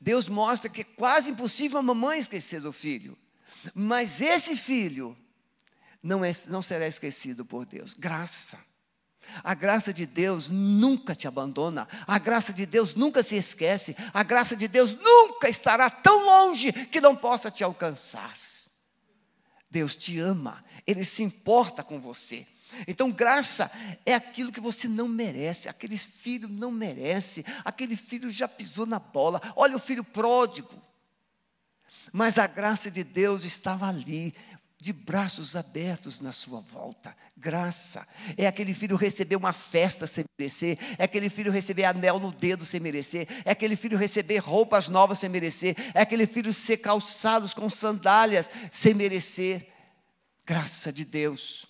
Deus 0.00 0.28
mostra 0.28 0.68
que 0.68 0.82
é 0.82 0.84
quase 0.84 1.30
impossível 1.30 1.78
a 1.78 1.82
mamãe 1.82 2.18
esquecer 2.18 2.60
do 2.60 2.72
filho, 2.72 3.16
mas 3.74 4.20
esse 4.20 4.56
filho 4.56 5.16
não, 6.02 6.24
é, 6.24 6.30
não 6.48 6.60
será 6.60 6.86
esquecido 6.86 7.44
por 7.44 7.64
Deus. 7.64 7.94
Graça. 7.94 8.58
A 9.44 9.54
graça 9.54 9.92
de 9.92 10.06
Deus 10.06 10.48
nunca 10.48 11.14
te 11.14 11.28
abandona, 11.28 11.86
a 12.04 12.18
graça 12.18 12.52
de 12.52 12.66
Deus 12.66 12.94
nunca 12.94 13.22
se 13.22 13.36
esquece, 13.36 13.96
a 14.12 14.24
graça 14.24 14.56
de 14.56 14.66
Deus 14.66 14.94
nunca 14.94 15.48
estará 15.48 15.88
tão 15.88 16.26
longe 16.26 16.72
que 16.72 17.00
não 17.00 17.14
possa 17.14 17.48
te 17.48 17.62
alcançar. 17.62 18.36
Deus 19.70 19.94
te 19.94 20.18
ama, 20.18 20.64
Ele 20.84 21.04
se 21.04 21.22
importa 21.22 21.84
com 21.84 22.00
você. 22.00 22.44
Então, 22.86 23.10
graça 23.10 23.70
é 24.04 24.14
aquilo 24.14 24.52
que 24.52 24.60
você 24.60 24.88
não 24.88 25.08
merece, 25.08 25.68
aquele 25.68 25.96
filho 25.96 26.48
não 26.48 26.70
merece, 26.70 27.44
aquele 27.64 27.96
filho 27.96 28.30
já 28.30 28.48
pisou 28.48 28.86
na 28.86 28.98
bola. 28.98 29.40
Olha 29.56 29.76
o 29.76 29.80
filho 29.80 30.04
pródigo. 30.04 30.70
Mas 32.12 32.38
a 32.38 32.46
graça 32.46 32.90
de 32.90 33.04
Deus 33.04 33.44
estava 33.44 33.88
ali, 33.88 34.34
de 34.80 34.92
braços 34.92 35.54
abertos 35.54 36.20
na 36.20 36.32
sua 36.32 36.60
volta. 36.60 37.14
Graça. 37.36 38.06
É 38.36 38.46
aquele 38.46 38.72
filho 38.72 38.96
receber 38.96 39.36
uma 39.36 39.52
festa 39.52 40.06
sem 40.06 40.24
merecer. 40.38 40.78
É 40.98 41.04
aquele 41.04 41.28
filho 41.28 41.52
receber 41.52 41.84
anel 41.84 42.18
no 42.18 42.32
dedo 42.32 42.64
sem 42.64 42.80
merecer. 42.80 43.28
É 43.44 43.50
aquele 43.50 43.76
filho 43.76 43.98
receber 43.98 44.38
roupas 44.38 44.88
novas 44.88 45.18
sem 45.18 45.28
merecer. 45.28 45.76
É 45.94 46.00
aquele 46.00 46.26
filho 46.26 46.52
ser 46.52 46.78
calçados 46.78 47.52
com 47.52 47.68
sandálias 47.68 48.50
sem 48.70 48.94
merecer. 48.94 49.68
Graça 50.46 50.92
de 50.92 51.04
Deus. 51.04 51.66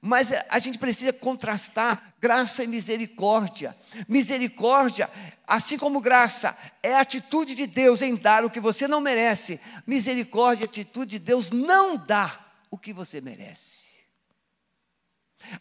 Mas 0.00 0.32
a 0.32 0.58
gente 0.58 0.78
precisa 0.78 1.12
contrastar 1.12 2.14
graça 2.20 2.64
e 2.64 2.66
misericórdia. 2.66 3.76
Misericórdia, 4.08 5.10
assim 5.46 5.78
como 5.78 6.00
graça, 6.00 6.56
é 6.82 6.94
a 6.94 7.00
atitude 7.00 7.54
de 7.54 7.66
Deus 7.66 8.02
em 8.02 8.14
dar 8.14 8.44
o 8.44 8.50
que 8.50 8.60
você 8.60 8.86
não 8.86 9.00
merece. 9.00 9.60
Misericórdia 9.86 10.64
é 10.64 10.66
a 10.66 10.70
atitude 10.70 11.12
de 11.12 11.18
Deus 11.18 11.50
não 11.50 11.96
dar 11.96 12.64
o 12.70 12.78
que 12.78 12.92
você 12.92 13.20
merece. 13.20 13.86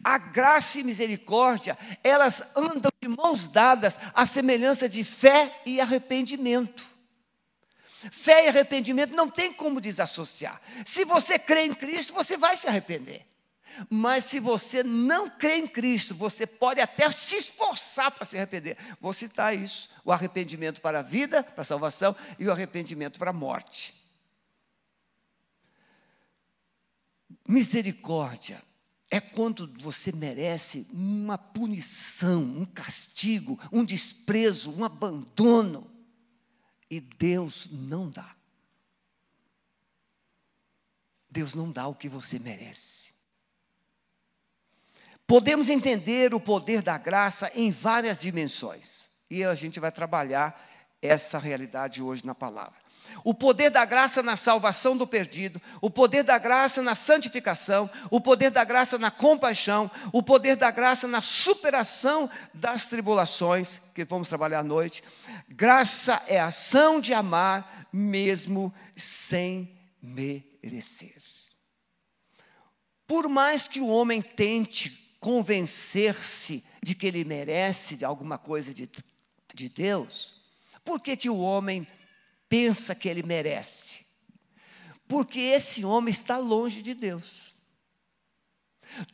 A 0.04 0.18
graça 0.18 0.80
e 0.80 0.84
misericórdia, 0.84 1.78
elas 2.04 2.44
andam 2.56 2.92
de 3.02 3.08
mãos 3.08 3.48
dadas 3.48 4.00
à 4.14 4.26
semelhança 4.26 4.90
de 4.90 5.04
fé 5.04 5.62
e 5.66 5.80
arrependimento. 5.80 6.84
Fé 8.12 8.46
e 8.46 8.50
arrependimento 8.50 9.16
não 9.16 9.30
tem 9.30 9.52
como 9.52 9.82
desassociar. 9.82 10.62
Se 10.86 11.06
você 11.06 11.40
crê 11.40 11.64
em 11.64 11.74
Cristo, 11.74 12.14
você 12.14 12.38
vai 12.38 12.56
se 12.56 12.68
arrepender. 12.68 13.26
Mas 13.89 14.25
se 14.25 14.39
você 14.39 14.84
não 14.84 15.29
crê 15.29 15.58
em 15.58 15.67
Cristo, 15.67 16.15
você 16.15 16.46
pode 16.46 16.79
até 16.79 17.10
se 17.12 17.36
esforçar 17.36 18.12
para 18.12 18.25
se 18.25 18.38
arrepender. 18.38 18.77
Vou 19.00 19.13
citar 19.13 19.58
isso: 19.58 19.89
o 20.03 20.12
arrependimento 20.12 20.82
para 20.82 21.00
a 21.00 21.01
vida, 21.01 21.44
para 21.44 21.62
a 21.62 21.65
salvação, 21.65 22.15
e 22.39 22.48
o 22.48 22.51
arrependimento 22.51 23.20
para 23.20 23.32
a 23.32 23.34
morte. 23.34 23.94
Misericórdia 27.48 28.62
é 29.10 29.20
quando 29.20 29.72
você 29.79 30.12
merece 30.12 30.88
uma 30.91 31.38
punição, 31.38 32.41
um 32.41 32.65
castigo, 32.65 33.60
um 33.72 33.86
desprezo, 33.86 34.72
um 34.72 34.84
abandono. 34.84 35.91
E 36.89 37.00
Deus 37.00 37.67
não 37.72 38.10
dá. 38.10 38.36
Deus 41.29 41.53
não 41.53 41.72
dá 41.72 41.88
o 41.88 41.96
que 41.96 42.08
você 42.08 42.39
merece. 42.39 43.14
Podemos 45.27 45.70
entender 45.70 46.34
o 46.34 46.39
poder 46.39 46.82
da 46.82 46.98
graça 46.98 47.51
em 47.55 47.72
várias 47.72 48.22
dimensões. 48.22 49.10
E 49.29 49.44
a 49.44 49.55
gente 49.55 49.79
vai 49.79 49.91
trabalhar 49.91 50.60
essa 51.01 51.39
realidade 51.39 52.01
hoje 52.01 52.25
na 52.25 52.36
palavra 52.36 52.86
o 53.24 53.34
poder 53.34 53.70
da 53.70 53.86
graça 53.86 54.22
na 54.22 54.36
salvação 54.36 54.96
do 54.98 55.08
perdido, 55.08 55.62
o 55.82 55.89
poder 55.89 56.24
da 56.24 56.38
graça 56.38 56.82
na 56.82 56.96
santificação, 56.96 57.89
o 58.10 58.20
poder 58.20 58.50
da 58.50 58.63
graça 58.63 58.98
na 58.98 59.12
compaixão, 59.12 59.89
o 60.12 60.22
poder 60.22 60.55
da 60.55 60.72
graça 60.72 61.08
na 61.08 61.22
superação 61.22 62.29
das 62.53 62.88
tribulações, 62.88 63.79
que 63.94 64.05
vamos 64.05 64.29
trabalhar 64.29 64.60
à 64.60 64.63
noite. 64.63 65.03
Graça 65.50 66.22
é 66.27 66.39
ação 66.39 67.00
de 67.00 67.13
amar 67.13 67.88
mesmo 67.91 68.74
sem 68.96 69.72
merecer. 70.01 71.15
Por 73.08 73.29
mais 73.29 73.67
que 73.67 73.79
o 73.79 73.88
homem 73.88 74.22
tente 74.22 75.05
convencer-se 75.25 76.63
de 76.84 76.94
que 76.94 77.08
ele 77.08 77.25
merece 77.25 77.96
de 77.96 78.05
alguma 78.05 78.38
coisa 78.38 78.72
de, 78.72 78.88
de 79.55 79.70
Deus, 79.70 80.36
por 80.84 81.01
que, 81.01 81.17
que 81.17 81.32
o 81.32 81.39
homem 81.39 81.88
pensa 82.48 82.94
que 82.94 83.10
ele 83.10 83.24
merece. 83.24 84.05
Porque 85.08 85.39
esse 85.39 85.84
homem 85.84 86.12
está 86.12 86.38
longe 86.38 86.84
de 86.84 86.94
Deus. 86.94 87.55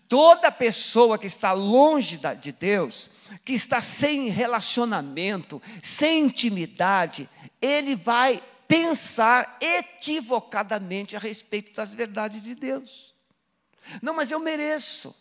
Toda 0.10 0.52
pessoa 0.52 1.18
que 1.18 1.28
está 1.28 1.54
longe 1.54 2.20
de 2.42 2.52
Deus, 2.52 3.10
que 3.46 3.54
está 3.54 3.80
sem 3.80 4.28
relacionamento, 4.28 5.62
sem 5.82 6.26
intimidade, 6.26 7.30
ele 7.62 7.96
vai 7.96 8.44
pensar 8.68 9.58
equivocadamente 9.62 11.16
a 11.16 11.20
respeito 11.20 11.74
das 11.74 11.96
verdades 11.96 12.44
de 12.44 12.54
Deus. 12.54 13.16
Não, 14.02 14.14
mas 14.14 14.30
eu 14.30 14.42
mereço. 14.42 15.16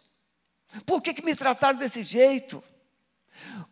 Por 0.87 1.03
que, 1.03 1.15
que 1.15 1.25
me 1.25 1.35
trataram 1.35 1.79
desse 1.79 2.03
jeito? 2.03 2.63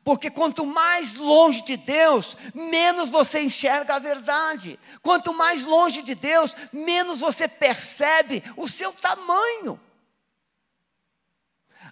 Porque 0.02 0.30
quanto 0.30 0.64
mais 0.64 1.14
longe 1.14 1.62
de 1.62 1.76
Deus, 1.76 2.36
menos 2.54 3.10
você 3.10 3.42
enxerga 3.42 3.96
a 3.96 3.98
verdade. 3.98 4.78
Quanto 5.02 5.34
mais 5.34 5.64
longe 5.64 6.02
de 6.02 6.14
Deus, 6.14 6.56
menos 6.72 7.20
você 7.20 7.46
percebe 7.46 8.42
o 8.56 8.66
seu 8.68 8.92
tamanho. 8.92 9.78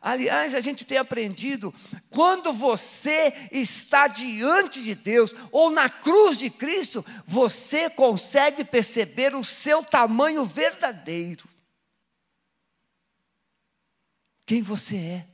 Aliás, 0.01 0.55
a 0.55 0.61
gente 0.61 0.85
tem 0.85 0.99
aprendido, 0.99 1.75
quando 2.11 2.53
você 2.53 3.49
está 3.51 4.07
diante 4.07 4.83
de 4.83 4.95
Deus 4.95 5.35
ou 5.51 5.71
na 5.71 5.91
cruz 5.91 6.37
de 6.39 6.49
Cristo, 6.49 7.05
você 7.27 7.91
consegue 7.91 8.65
perceber 8.65 9.35
o 9.35 9.43
seu 9.43 9.83
tamanho 9.83 10.45
verdadeiro. 10.45 11.49
Quem 14.47 14.63
você 14.63 14.97
é. 14.97 15.29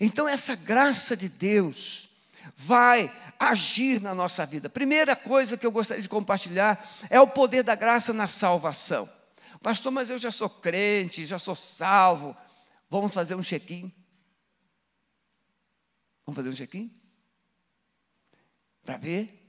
Então, 0.00 0.28
essa 0.28 0.54
graça 0.54 1.16
de 1.16 1.28
Deus 1.28 2.08
vai 2.56 3.12
agir 3.38 4.00
na 4.00 4.14
nossa 4.14 4.46
vida. 4.46 4.70
Primeira 4.70 5.14
coisa 5.14 5.56
que 5.56 5.66
eu 5.66 5.72
gostaria 5.72 6.02
de 6.02 6.08
compartilhar 6.08 6.88
é 7.10 7.20
o 7.20 7.26
poder 7.26 7.62
da 7.62 7.74
graça 7.74 8.12
na 8.12 8.28
salvação. 8.28 9.10
Pastor, 9.60 9.90
mas 9.90 10.08
eu 10.08 10.18
já 10.18 10.30
sou 10.30 10.48
crente, 10.48 11.26
já 11.26 11.38
sou 11.38 11.54
salvo. 11.54 12.36
Vamos 12.88 13.12
fazer 13.12 13.34
um 13.34 13.42
check-in? 13.42 13.92
Vamos 16.24 16.36
fazer 16.36 16.48
um 16.48 16.54
check-in? 16.54 16.90
Para 18.84 18.96
ver? 18.96 19.42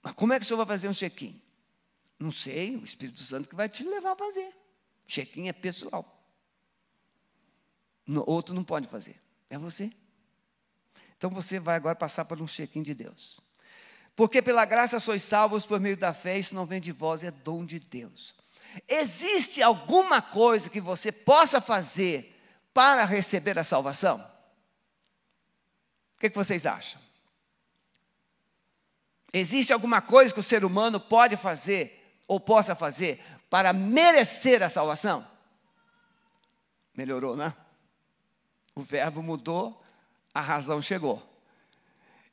Mas 0.00 0.14
como 0.14 0.32
é 0.32 0.38
que 0.38 0.44
o 0.44 0.46
senhor 0.46 0.58
vai 0.58 0.66
fazer 0.66 0.88
um 0.88 0.92
check-in? 0.92 1.42
Não 2.18 2.30
sei, 2.30 2.76
o 2.76 2.84
Espírito 2.84 3.20
Santo 3.20 3.48
que 3.48 3.56
vai 3.56 3.68
te 3.68 3.82
levar 3.82 4.12
a 4.12 4.16
fazer. 4.16 4.52
Check-in 5.06 5.48
é 5.48 5.52
pessoal. 5.52 6.13
Outro 8.26 8.54
não 8.54 8.64
pode 8.64 8.88
fazer. 8.88 9.20
É 9.48 9.58
você. 9.58 9.92
Então 11.16 11.30
você 11.30 11.58
vai 11.58 11.76
agora 11.76 11.94
passar 11.94 12.24
por 12.24 12.40
um 12.40 12.46
check-in 12.46 12.82
de 12.82 12.94
Deus. 12.94 13.40
Porque 14.16 14.42
pela 14.42 14.64
graça 14.64 15.00
sois 15.00 15.22
salvos 15.22 15.66
por 15.66 15.80
meio 15.80 15.96
da 15.96 16.12
fé, 16.14 16.38
isso 16.38 16.54
não 16.54 16.66
vem 16.66 16.80
de 16.80 16.92
vós, 16.92 17.24
é 17.24 17.30
dom 17.30 17.64
de 17.64 17.80
Deus. 17.80 18.34
Existe 18.88 19.62
alguma 19.62 20.20
coisa 20.20 20.70
que 20.70 20.80
você 20.80 21.10
possa 21.10 21.60
fazer 21.60 22.34
para 22.72 23.04
receber 23.04 23.58
a 23.58 23.64
salvação? 23.64 24.18
O 26.16 26.20
que, 26.20 26.30
que 26.30 26.36
vocês 26.36 26.66
acham? 26.66 27.00
Existe 29.32 29.72
alguma 29.72 30.00
coisa 30.00 30.32
que 30.32 30.40
o 30.40 30.44
ser 30.44 30.64
humano 30.64 31.00
pode 31.00 31.36
fazer 31.36 32.18
ou 32.28 32.38
possa 32.38 32.74
fazer 32.74 33.20
para 33.50 33.72
merecer 33.72 34.62
a 34.62 34.68
salvação? 34.68 35.26
Melhorou, 36.94 37.36
né? 37.36 37.52
O 38.74 38.80
verbo 38.80 39.22
mudou, 39.22 39.82
a 40.32 40.40
razão 40.40 40.82
chegou. 40.82 41.22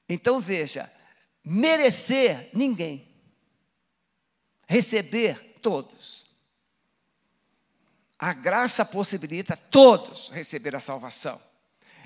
Então 0.09 0.39
veja: 0.39 0.91
merecer 1.43 2.49
ninguém, 2.53 3.07
receber 4.67 5.59
todos. 5.61 6.25
A 8.17 8.33
graça 8.33 8.85
possibilita 8.85 9.57
todos 9.57 10.29
receber 10.29 10.75
a 10.75 10.79
salvação. 10.79 11.41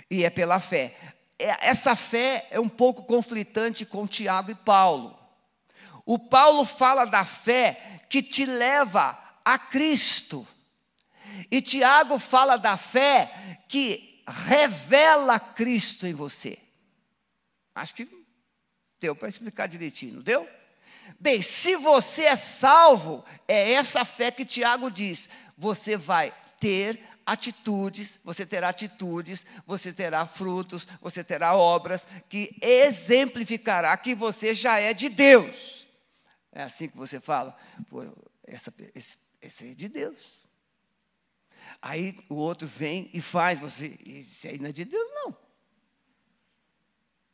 E 0.10 0.24
é 0.24 0.30
pela 0.30 0.60
fé. 0.60 0.98
É, 1.38 1.68
essa 1.68 1.96
fé 1.96 2.48
é 2.50 2.60
um 2.60 2.70
pouco 2.70 3.04
conflitante 3.04 3.86
com 3.86 4.08
Tiago 4.08 4.52
e 4.52 4.56
Paulo. 4.56 5.20
O 6.06 6.18
Paulo 6.18 6.64
fala 6.64 7.04
da 7.04 7.26
fé 7.26 8.00
que 8.10 8.22
te 8.22 8.46
leva 8.46 9.18
a 9.44 9.58
Cristo. 9.58 10.48
E 11.52 11.62
Tiago 11.62 12.18
fala 12.18 12.56
da 12.56 12.78
fé 12.78 13.60
que 13.68 14.15
revela 14.28 15.40
Cristo 15.40 16.08
em 16.08 16.14
você. 16.14 16.58
Acho 17.74 17.96
que 17.96 18.08
deu 19.00 19.16
para 19.16 19.28
explicar 19.28 19.68
direitinho, 19.68 20.16
não 20.16 20.22
deu? 20.22 20.50
Bem, 21.20 21.42
se 21.42 21.76
você 21.76 22.24
é 22.24 22.36
salvo, 22.36 23.24
é 23.48 23.74
essa 23.74 24.04
fé 24.04 24.32
que 24.32 24.46
Tiago 24.46 24.90
diz: 24.90 25.30
você 25.58 25.96
vai 25.96 26.34
ter 26.60 27.00
atitudes, 27.26 28.20
você 28.24 28.46
terá 28.46 28.70
atitudes, 28.70 29.46
você 29.66 29.92
terá 29.92 30.26
frutos, 30.26 30.88
você 31.02 31.24
terá 31.24 31.56
obras 31.56 32.08
que 32.30 32.56
exemplificará 32.62 33.96
que 33.98 34.14
você 34.14 34.54
já 34.54 34.80
é 34.80 34.94
de 34.94 35.10
Deus. 35.10 35.88
É 36.52 36.64
assim 36.64 36.88
que 36.88 36.98
você 36.98 37.20
fala, 37.20 37.58
Pô, 37.90 38.04
essa, 38.46 38.74
esse, 38.94 39.18
esse 39.42 39.72
é 39.72 39.74
de 39.74 39.90
Deus. 39.90 40.45
Aí 41.88 42.18
o 42.30 42.36
outro 42.38 42.68
vem 42.68 43.12
e 43.14 43.22
faz, 43.22 43.60
você, 43.60 43.96
isso 44.04 44.48
aí 44.48 44.58
não 44.58 44.70
é 44.70 44.72
de 44.72 44.84
Deus, 44.86 45.08
não. 45.14 45.38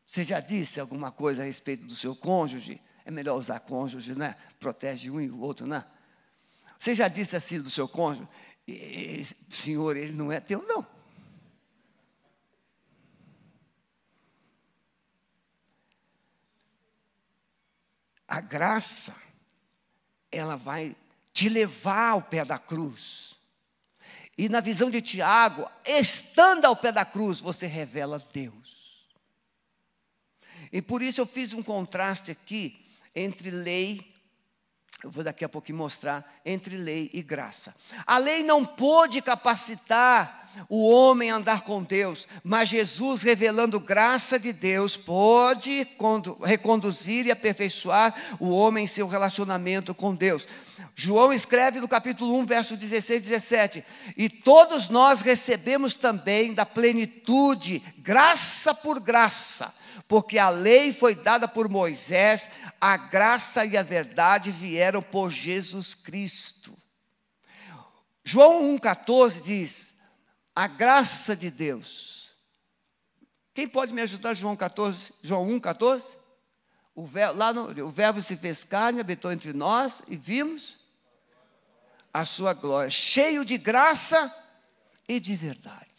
Você 0.06 0.26
já 0.26 0.42
disse 0.42 0.78
alguma 0.78 1.10
coisa 1.10 1.42
a 1.42 1.46
respeito 1.46 1.86
do 1.86 1.96
seu 1.96 2.14
cônjuge? 2.14 2.82
É 3.06 3.12
melhor 3.12 3.38
usar 3.38 3.62
cônjuge, 3.62 4.14
né? 4.14 4.36
Protege 4.60 5.10
um 5.10 5.22
e 5.22 5.30
o 5.30 5.40
outro, 5.40 5.66
né? 5.66 5.86
Você 6.78 6.94
já 6.94 7.08
disse 7.08 7.38
assim 7.38 7.62
do 7.62 7.70
seu 7.70 7.88
cônjuge? 7.88 8.28
Senhor, 9.48 9.96
ele 9.96 10.12
não 10.12 10.30
é 10.30 10.42
teu, 10.42 10.62
não. 10.64 10.86
A 18.28 18.42
graça, 18.42 19.16
ela 20.30 20.58
vai 20.58 20.94
te 21.32 21.48
levar 21.48 22.10
ao 22.10 22.22
pé 22.22 22.44
da 22.44 22.60
cruz. 22.60 23.40
E 24.38 24.48
na 24.50 24.60
visão 24.60 24.90
de 24.90 25.02
Tiago, 25.02 25.70
estando 25.86 26.66
ao 26.66 26.76
pé 26.76 26.92
da 26.92 27.06
cruz, 27.06 27.42
você 27.42 27.68
revela 27.68 28.20
Deus. 28.34 29.10
E 30.72 30.82
por 30.82 31.02
isso 31.02 31.22
eu 31.22 31.26
fiz 31.26 31.54
um 31.54 31.62
contraste 31.62 32.32
aqui 32.32 32.86
entre 33.14 33.50
lei, 33.50 34.14
eu 35.04 35.10
vou 35.10 35.24
daqui 35.24 35.44
a 35.44 35.50
pouquinho 35.50 35.80
mostrar, 35.80 36.40
entre 36.46 36.78
lei 36.78 37.10
e 37.12 37.22
graça. 37.24 37.74
A 38.06 38.18
lei 38.18 38.44
não 38.44 38.64
pôde 38.64 39.22
capacitar 39.22 40.50
o 40.70 40.88
homem 40.88 41.32
a 41.32 41.36
andar 41.36 41.62
com 41.62 41.82
Deus, 41.82 42.28
mas 42.44 42.70
Jesus, 42.70 43.24
revelando 43.24 43.80
graça 43.80 44.38
de 44.38 44.54
Deus, 44.54 44.96
pode 44.96 45.88
reconduzir 46.44 47.26
e 47.26 47.32
aperfeiçoar 47.32 48.14
o 48.40 48.50
homem 48.50 48.84
em 48.84 48.88
seu 48.88 49.08
relacionamento 49.08 49.96
com 49.96 50.14
Deus. 50.14 50.48
João 50.94 51.34
escreve 51.34 51.80
no 51.80 51.88
capítulo 51.88 52.38
1, 52.38 52.46
verso 52.46 52.78
16 52.78 53.26
e 53.26 53.30
17: 53.30 53.86
E 54.16 54.30
todos 54.30 54.90
nós 54.90 55.22
recebemos 55.22 55.96
também 55.96 56.54
da 56.54 56.66
plenitude, 56.66 57.82
graça 57.98 58.74
por 58.74 59.00
graça 59.00 59.74
porque 60.08 60.38
a 60.38 60.50
lei 60.50 60.92
foi 60.94 61.16
dada 61.16 61.48
por 61.48 61.70
Moisés, 61.70 62.50
a 62.80 62.98
graça 62.98 63.66
e 63.66 63.78
a 63.78 63.84
verdade 63.84 64.52
vieram 64.52 65.02
por 65.02 65.30
Jesus 65.30 65.96
Cristo. 65.96 66.78
João 68.24 68.78
1,14 68.78 69.42
diz: 69.42 69.96
a 70.56 70.68
graça 70.68 71.36
de 71.36 71.50
Deus. 71.50 72.32
Quem 73.54 73.68
pode 73.68 73.94
me 73.94 74.02
ajudar, 74.02 74.34
João 74.34 74.56
14, 74.56 75.14
João 75.22 75.46
1,14? 75.48 76.18
O 76.94 77.06
verbo, 77.06 77.38
lá 77.38 77.54
no, 77.54 77.88
o 77.88 77.92
verbo 77.92 78.22
se 78.22 78.36
fez 78.36 78.64
carne, 78.64 79.02
habitou 79.02 79.32
entre 79.32 79.54
nós 79.54 80.02
e 80.08 80.16
vimos 80.16 80.80
a 82.14 82.26
sua 82.26 82.54
glória, 82.54 82.90
cheio 82.90 83.46
de 83.46 83.58
graça 83.58 84.34
e 85.08 85.20
de 85.20 85.36
verdade. 85.36 85.90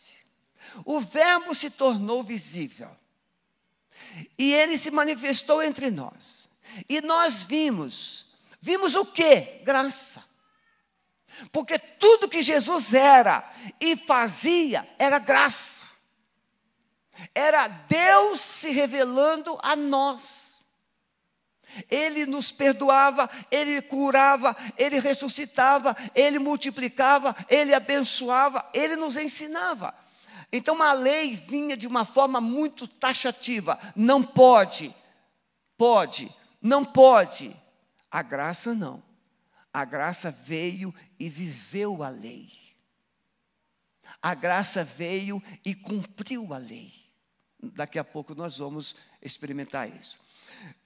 O 0.85 1.01
verbo 1.01 1.55
se 1.55 1.71
tornou 1.71 2.23
visível. 2.23 2.91
E 4.38 4.53
ele 4.53 4.77
se 4.77 4.90
manifestou 4.90 5.62
entre 5.62 5.90
nós. 5.90 6.48
E 6.88 7.01
nós 7.01 7.44
vimos, 7.44 8.27
vimos 8.61 8.94
o 8.94 9.05
que? 9.05 9.61
Graça. 9.64 10.25
Porque 11.51 11.79
tudo 11.79 12.29
que 12.29 12.42
Jesus 12.42 12.94
era 12.94 13.51
e 13.81 13.96
fazia 13.96 14.88
era 14.98 15.18
graça. 15.18 15.83
Era 17.35 17.68
Deus 17.68 18.40
se 18.40 18.70
revelando 18.70 19.59
a 19.62 19.77
nós. 19.77 20.64
Ele 21.90 22.27
nos 22.27 22.51
perdoava, 22.53 23.31
ele 23.51 23.81
curava, 23.81 24.55
ele 24.77 24.98
ressuscitava, 25.01 25.96
ele 26.14 26.38
multiplicava, 26.38 27.35
ele 27.48 27.72
abençoava, 27.72 28.68
ele 28.75 28.94
nos 28.94 29.16
ensinava. 29.16 29.94
Então 30.53 30.83
a 30.83 30.93
lei 30.93 31.35
vinha 31.35 31.77
de 31.77 31.87
uma 31.87 32.05
forma 32.05 32.41
muito 32.41 32.87
taxativa: 32.87 33.79
não 33.97 34.23
pode, 34.23 34.95
pode, 35.79 36.33
não 36.61 36.85
pode. 36.85 37.57
A 38.11 38.23
graça 38.23 38.75
não. 38.75 39.03
A 39.73 39.87
graça 39.87 40.31
veio 40.31 40.95
e 41.19 41.31
viveu 41.31 42.03
a 42.03 42.11
lei. 42.11 42.51
A 44.21 44.35
graça 44.35 44.85
veio 44.85 45.43
e 45.65 45.75
cumpriu 45.75 46.53
a 46.53 46.59
lei. 46.59 46.93
Daqui 47.59 47.99
a 47.99 48.05
pouco 48.05 48.35
nós 48.35 48.59
vamos 48.59 48.95
experimentar 49.23 49.88
isso. 49.88 50.21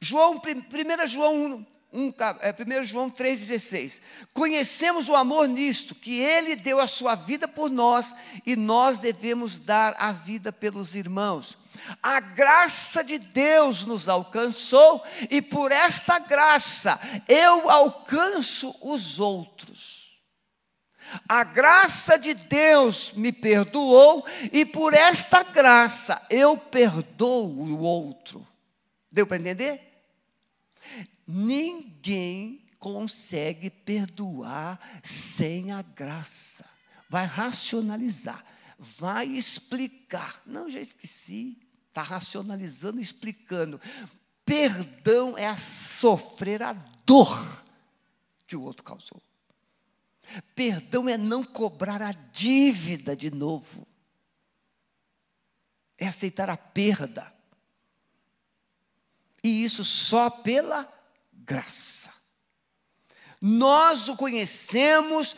João, 0.01 0.41
1 0.41 1.07
João 1.07 1.67
1, 1.93 2.13
é, 2.41 2.81
1 2.81 2.85
João 2.85 3.11
3,16. 3.11 4.01
Conhecemos 4.35 5.09
o 5.09 5.15
amor 5.15 5.49
nisto, 5.49 5.95
que 5.95 6.19
Ele 6.21 6.57
deu 6.57 6.81
a 6.81 6.87
sua 6.87 7.15
vida 7.15 7.47
por 7.49 7.71
nós 7.71 8.15
e 8.45 8.57
nós 8.57 8.99
devemos 8.99 9.59
dar 9.59 9.95
a 9.99 10.13
vida 10.13 10.53
pelos 10.53 10.95
irmãos. 10.95 11.57
A 12.03 12.21
graça 12.21 13.03
de 13.05 13.19
Deus 13.19 13.85
nos 13.85 14.09
alcançou 14.09 15.03
e 15.31 15.41
por 15.41 15.73
esta 15.73 16.19
graça 16.19 16.99
eu 17.29 17.71
alcanço 17.71 18.75
os 18.83 19.21
outros. 19.21 19.97
A 21.29 21.45
graça 21.45 22.19
de 22.19 22.35
Deus 22.35 23.13
me 23.13 23.31
perdoou 23.31 24.27
e 24.53 24.67
por 24.67 24.93
esta 24.93 25.43
graça 25.43 26.21
eu 26.29 26.59
perdoo 26.59 27.47
o 27.47 27.81
outro. 27.81 28.47
Deu 29.11 29.27
para 29.27 29.37
entender? 29.37 29.86
Ninguém 31.27 32.65
consegue 32.79 33.69
perdoar 33.69 35.01
sem 35.03 35.73
a 35.73 35.83
graça. 35.83 36.65
Vai 37.09 37.27
racionalizar, 37.27 38.45
vai 38.79 39.27
explicar. 39.27 40.41
Não, 40.47 40.71
já 40.71 40.81
esqueci. 40.81 41.59
Está 41.89 42.03
racionalizando, 42.03 43.01
explicando. 43.01 43.81
Perdão 44.45 45.37
é 45.37 45.47
a 45.47 45.57
sofrer 45.57 46.63
a 46.63 46.73
dor 47.05 47.65
que 48.47 48.55
o 48.55 48.63
outro 48.63 48.85
causou. 48.85 49.21
Perdão 50.55 51.09
é 51.09 51.17
não 51.17 51.43
cobrar 51.43 52.03
a 52.03 52.13
dívida 52.13 53.17
de 53.17 53.31
novo. 53.31 53.87
É 55.99 56.07
aceitar 56.07 56.51
a 56.51 56.57
perda. 56.57 57.33
E 59.43 59.65
isso 59.65 59.85
só 59.85 60.29
pela 60.29 60.96
graça. 61.47 62.11
Nós 63.41 64.09
o 64.09 64.17
conhecemos 64.17 65.37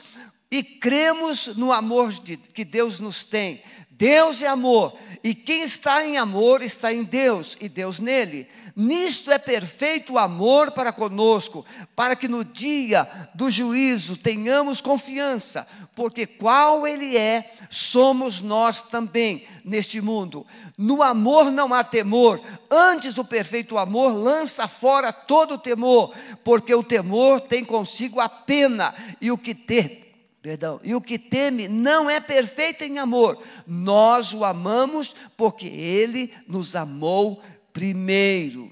e 0.51 0.63
cremos 0.63 1.57
no 1.57 1.73
amor 1.73 2.13
de, 2.13 2.37
que 2.37 2.65
Deus 2.65 3.01
nos 3.01 3.25
tem. 3.25 3.63
Deus 3.91 4.45
é 4.45 4.47
amor, 4.47 4.97
e 5.25 5.35
quem 5.35 5.63
está 5.63 6.07
em 6.07 6.19
amor 6.19 6.63
está 6.63 6.93
em 6.93 7.03
Deus 7.03 7.57
e 7.61 7.69
Deus 7.69 7.99
nele. 7.99 8.47
Nisto 8.77 9.33
é 9.33 9.39
perfeito 9.39 10.13
o 10.13 10.19
amor 10.19 10.71
para 10.71 10.93
conosco, 10.93 11.67
para 11.97 12.15
que 12.15 12.29
no 12.29 12.45
dia 12.45 13.29
do 13.35 13.51
juízo 13.51 14.17
tenhamos 14.17 14.81
confiança, 14.81 15.67
porque 15.97 16.29
qual 16.29 16.87
ele 16.87 17.17
é, 17.17 17.53
somos 17.69 18.41
nós 18.41 18.83
também 18.83 19.49
neste 19.65 20.01
mundo. 20.01 20.47
No 20.79 21.03
amor 21.03 21.51
não 21.51 21.75
há 21.75 21.83
temor, 21.83 22.41
antes 22.71 23.19
o 23.19 23.25
perfeito 23.25 23.77
amor 23.77 24.15
lança 24.15 24.69
fora 24.69 25.13
todo 25.13 25.55
o 25.55 25.59
temor, 25.59 26.15
porque 26.45 26.73
o 26.73 26.85
temor 26.85 27.41
tem 27.41 27.65
consigo 27.65 28.21
a 28.21 28.29
pena, 28.29 28.95
e 29.21 29.33
o 29.33 29.37
que 29.37 29.57
tem 29.57 30.08
Perdão, 30.40 30.81
e 30.85 30.94
o 30.94 31.01
que 31.01 31.18
teme 31.18 31.66
não 31.66 32.09
é 32.09 32.20
perfeito 32.20 32.85
em 32.85 32.98
amor. 32.98 33.42
Nós 33.66 34.33
o 34.33 34.44
amamos 34.44 35.14
porque 35.37 35.66
ele 35.66 36.33
nos 36.46 36.77
amou 36.77 37.42
primeiro. 37.72 38.70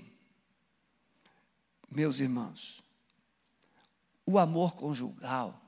Meus 1.91 2.21
irmãos, 2.21 2.83
o 4.27 4.39
amor 4.39 4.75
conjugal, 4.75 5.61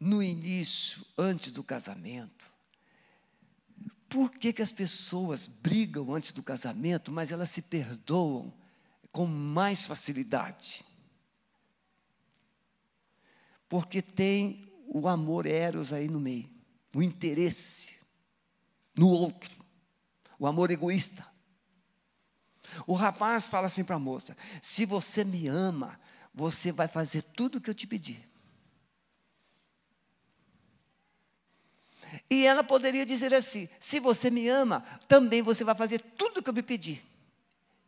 no 0.00 0.22
início, 0.22 1.04
antes 1.18 1.52
do 1.52 1.62
casamento, 1.62 2.46
por 4.08 4.30
que, 4.30 4.52
que 4.52 4.62
as 4.62 4.72
pessoas 4.72 5.46
brigam 5.46 6.14
antes 6.14 6.32
do 6.32 6.42
casamento, 6.42 7.10
mas 7.10 7.30
elas 7.30 7.50
se 7.50 7.62
perdoam 7.62 8.52
com 9.12 9.26
mais 9.26 9.86
facilidade? 9.86 10.85
Porque 13.68 14.00
tem 14.00 14.72
o 14.86 15.08
amor 15.08 15.46
eros 15.46 15.92
aí 15.92 16.08
no 16.08 16.20
meio, 16.20 16.48
o 16.94 17.02
interesse 17.02 17.94
no 18.94 19.08
outro, 19.08 19.50
o 20.38 20.46
amor 20.46 20.70
egoísta. 20.70 21.26
O 22.86 22.94
rapaz 22.94 23.46
fala 23.46 23.66
assim 23.66 23.84
para 23.84 23.96
a 23.96 24.00
moça: 24.00 24.36
se 24.62 24.84
você 24.84 25.24
me 25.24 25.48
ama, 25.48 25.98
você 26.34 26.70
vai 26.70 26.88
fazer 26.88 27.22
tudo 27.22 27.56
o 27.56 27.60
que 27.60 27.70
eu 27.70 27.74
te 27.74 27.86
pedir. 27.86 28.28
E 32.30 32.46
ela 32.46 32.62
poderia 32.64 33.04
dizer 33.04 33.34
assim: 33.34 33.68
se 33.80 34.00
você 34.00 34.30
me 34.30 34.48
ama, 34.48 34.80
também 35.08 35.42
você 35.42 35.64
vai 35.64 35.74
fazer 35.74 35.98
tudo 35.98 36.38
o 36.38 36.42
que 36.42 36.48
eu 36.48 36.54
me 36.54 36.62
pedir. 36.62 37.04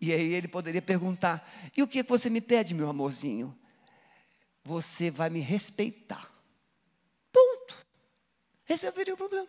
E 0.00 0.12
aí 0.12 0.32
ele 0.32 0.48
poderia 0.48 0.82
perguntar: 0.82 1.46
e 1.76 1.82
o 1.82 1.88
que 1.88 2.02
você 2.02 2.30
me 2.30 2.40
pede, 2.40 2.74
meu 2.74 2.88
amorzinho? 2.88 3.56
Você 4.68 5.10
vai 5.10 5.30
me 5.30 5.40
respeitar. 5.40 6.30
Ponto. 7.32 7.74
Resolveria 8.66 9.14
o 9.14 9.16
problema. 9.16 9.48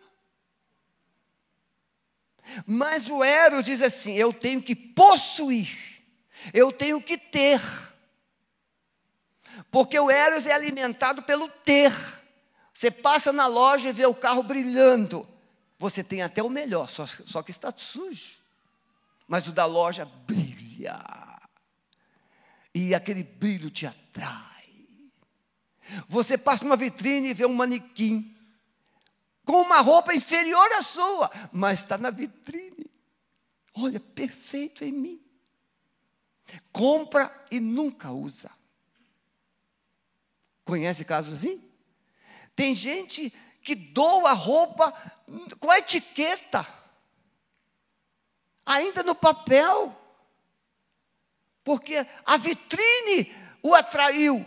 Mas 2.66 3.06
o 3.06 3.22
Ero 3.22 3.62
diz 3.62 3.82
assim: 3.82 4.14
eu 4.14 4.32
tenho 4.32 4.62
que 4.62 4.74
possuir, 4.74 6.02
eu 6.54 6.72
tenho 6.72 7.02
que 7.02 7.18
ter. 7.18 7.60
Porque 9.70 10.00
o 10.00 10.10
Eros 10.10 10.46
é 10.46 10.52
alimentado 10.52 11.22
pelo 11.22 11.48
ter. 11.48 11.92
Você 12.72 12.90
passa 12.90 13.30
na 13.30 13.46
loja 13.46 13.90
e 13.90 13.92
vê 13.92 14.06
o 14.06 14.14
carro 14.14 14.42
brilhando. 14.42 15.24
Você 15.78 16.02
tem 16.02 16.22
até 16.22 16.42
o 16.42 16.48
melhor, 16.48 16.88
só, 16.88 17.04
só 17.06 17.42
que 17.42 17.50
está 17.50 17.72
sujo. 17.76 18.40
Mas 19.28 19.46
o 19.46 19.52
da 19.52 19.66
loja 19.66 20.06
brilha. 20.26 20.98
E 22.74 22.94
aquele 22.94 23.22
brilho 23.22 23.70
te 23.70 23.86
atrai. 23.86 24.59
Você 26.08 26.36
passa 26.38 26.64
uma 26.64 26.76
vitrine 26.76 27.28
e 27.28 27.34
vê 27.34 27.46
um 27.46 27.54
manequim 27.54 28.36
com 29.44 29.62
uma 29.62 29.80
roupa 29.80 30.14
inferior 30.14 30.70
à 30.72 30.82
sua, 30.82 31.30
mas 31.52 31.80
está 31.80 31.98
na 31.98 32.10
vitrine. 32.10 32.90
Olha, 33.74 33.98
perfeito 33.98 34.84
em 34.84 34.92
mim. 34.92 35.20
Compra 36.72 37.46
e 37.50 37.58
nunca 37.58 38.10
usa. 38.10 38.50
Conhece 40.64 41.04
casos 41.04 41.34
assim? 41.34 41.62
Tem 42.54 42.74
gente 42.74 43.32
que 43.62 43.74
doa 43.74 44.32
roupa 44.32 44.92
com 45.58 45.70
a 45.70 45.78
etiqueta, 45.78 46.66
ainda 48.64 49.02
no 49.02 49.14
papel, 49.14 49.96
porque 51.64 52.06
a 52.24 52.36
vitrine 52.36 53.34
o 53.62 53.74
atraiu. 53.74 54.44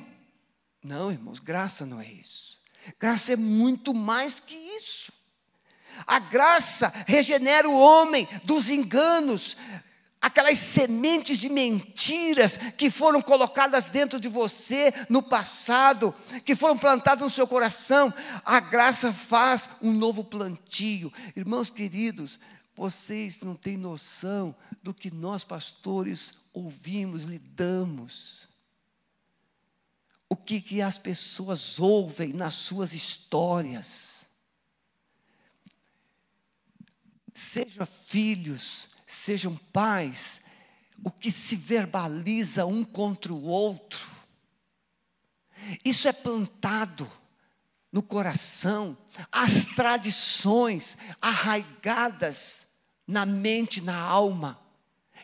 Não, 0.84 1.12
irmãos, 1.12 1.40
graça 1.40 1.86
não 1.86 2.02
é 2.02 2.12
isso. 2.12 2.60
Graça 3.00 3.34
é 3.34 3.36
muito 3.36 3.94
mais 3.94 4.40
que 4.40 4.56
isso. 4.56 5.12
A 6.06 6.20
graça 6.20 6.92
regenera 7.08 7.70
o 7.70 7.80
homem 7.80 8.28
dos 8.44 8.70
enganos, 8.70 9.56
aquelas 10.20 10.58
sementes 10.58 11.38
de 11.40 11.50
mentiras 11.50 12.58
que 12.78 12.90
foram 12.90 13.22
colocadas 13.22 13.90
dentro 13.90 14.20
de 14.20 14.28
você 14.28 14.94
no 15.08 15.22
passado, 15.22 16.14
que 16.44 16.56
foram 16.56 16.78
plantadas 16.78 17.22
no 17.22 17.30
seu 17.30 17.48
coração. 17.48 18.14
A 18.44 18.60
graça 18.60 19.14
faz 19.14 19.70
um 19.82 19.94
novo 19.94 20.24
plantio. 20.24 21.14
Irmãos 21.36 21.70
queridos, 21.70 22.40
vocês 22.76 23.42
não 23.44 23.56
têm 23.56 23.78
noção 23.78 24.54
do 24.82 24.94
que 24.94 25.14
nós, 25.14 25.44
pastores, 25.46 26.34
ouvimos, 26.54 27.24
lidamos 27.24 28.52
o 30.34 30.36
que, 30.36 30.60
que 30.60 30.82
as 30.82 30.98
pessoas 30.98 31.80
ouvem 31.80 32.34
nas 32.34 32.56
suas 32.56 32.92
histórias. 32.92 34.26
Sejam 37.32 37.86
filhos, 37.86 38.90
sejam 39.06 39.56
pais, 39.72 40.42
o 41.04 41.12
que 41.12 41.30
se 41.30 41.56
verbaliza 41.56 42.66
um 42.66 42.84
contra 42.84 43.32
o 43.32 43.44
outro. 43.44 44.10
Isso 45.86 46.08
é 46.08 46.12
plantado 46.12 47.10
no 47.92 48.02
coração, 48.02 48.98
as 49.32 49.68
tradições 49.68 50.98
arraigadas 51.22 52.66
na 53.06 53.24
mente, 53.24 53.82
na 53.82 54.00
alma. 54.00 54.60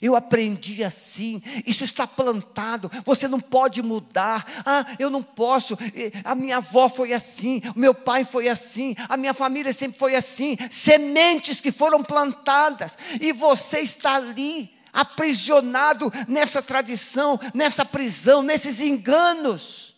Eu 0.01 0.15
aprendi 0.15 0.83
assim, 0.83 1.41
isso 1.65 1.83
está 1.83 2.07
plantado, 2.07 2.89
você 3.03 3.27
não 3.27 3.39
pode 3.39 3.81
mudar. 3.81 4.45
Ah, 4.65 4.85
eu 4.97 5.09
não 5.09 5.21
posso, 5.21 5.77
a 6.23 6.35
minha 6.35 6.57
avó 6.57 6.87
foi 6.87 7.13
assim, 7.13 7.61
o 7.75 7.79
meu 7.79 7.93
pai 7.93 8.23
foi 8.23 8.47
assim, 8.47 8.95
a 9.07 9.17
minha 9.17 9.33
família 9.33 9.73
sempre 9.73 9.99
foi 9.99 10.15
assim. 10.15 10.57
Sementes 10.69 11.59
que 11.59 11.71
foram 11.71 12.03
plantadas, 12.03 12.97
e 13.19 13.31
você 13.31 13.79
está 13.79 14.15
ali, 14.15 14.71
aprisionado 14.91 16.11
nessa 16.27 16.61
tradição, 16.61 17.39
nessa 17.53 17.85
prisão, 17.85 18.41
nesses 18.41 18.81
enganos. 18.81 19.95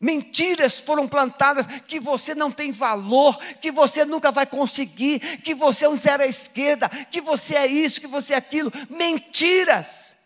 Mentiras 0.00 0.80
foram 0.80 1.08
plantadas 1.08 1.66
que 1.86 1.98
você 1.98 2.34
não 2.34 2.50
tem 2.50 2.70
valor, 2.70 3.36
que 3.60 3.70
você 3.70 4.04
nunca 4.04 4.30
vai 4.30 4.46
conseguir, 4.46 5.18
que 5.38 5.54
você 5.54 5.86
é 5.86 5.88
um 5.88 5.96
zero 5.96 6.22
à 6.22 6.26
esquerda, 6.26 6.88
que 6.88 7.20
você 7.20 7.56
é 7.56 7.66
isso, 7.66 8.00
que 8.00 8.06
você 8.06 8.34
é 8.34 8.36
aquilo. 8.36 8.72
Mentiras! 8.88 10.16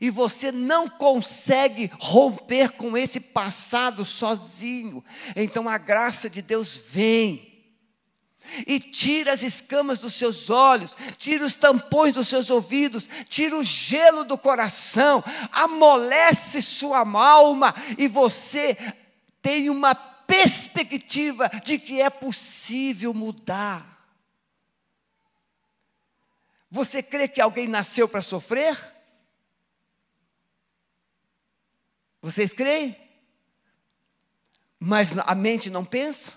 E 0.00 0.10
você 0.10 0.50
não 0.50 0.88
consegue 0.88 1.90
romper 1.98 2.72
com 2.72 2.96
esse 2.96 3.20
passado 3.20 4.04
sozinho. 4.04 5.04
Então 5.36 5.68
a 5.68 5.78
graça 5.78 6.28
de 6.28 6.42
Deus 6.42 6.76
vem 6.76 7.54
e 8.66 8.78
tira 8.78 9.32
as 9.32 9.42
escamas 9.42 9.98
dos 9.98 10.14
seus 10.14 10.50
olhos, 10.50 10.96
tira 11.16 11.44
os 11.44 11.56
tampões 11.56 12.14
dos 12.14 12.28
seus 12.28 12.50
ouvidos, 12.50 13.08
tira 13.28 13.56
o 13.56 13.62
gelo 13.62 14.24
do 14.24 14.36
coração, 14.36 15.24
amolece 15.50 16.60
sua 16.60 17.00
alma 17.00 17.74
e 17.96 18.06
você 18.06 18.76
tem 19.44 19.68
uma 19.68 19.94
perspectiva 19.94 21.50
de 21.62 21.78
que 21.78 22.00
é 22.00 22.08
possível 22.08 23.12
mudar. 23.12 24.08
Você 26.70 27.02
crê 27.02 27.28
que 27.28 27.42
alguém 27.42 27.68
nasceu 27.68 28.08
para 28.08 28.22
sofrer? 28.22 28.74
Vocês 32.22 32.54
creem? 32.54 32.98
Mas 34.80 35.10
a 35.26 35.34
mente 35.34 35.68
não 35.68 35.84
pensa? 35.84 36.32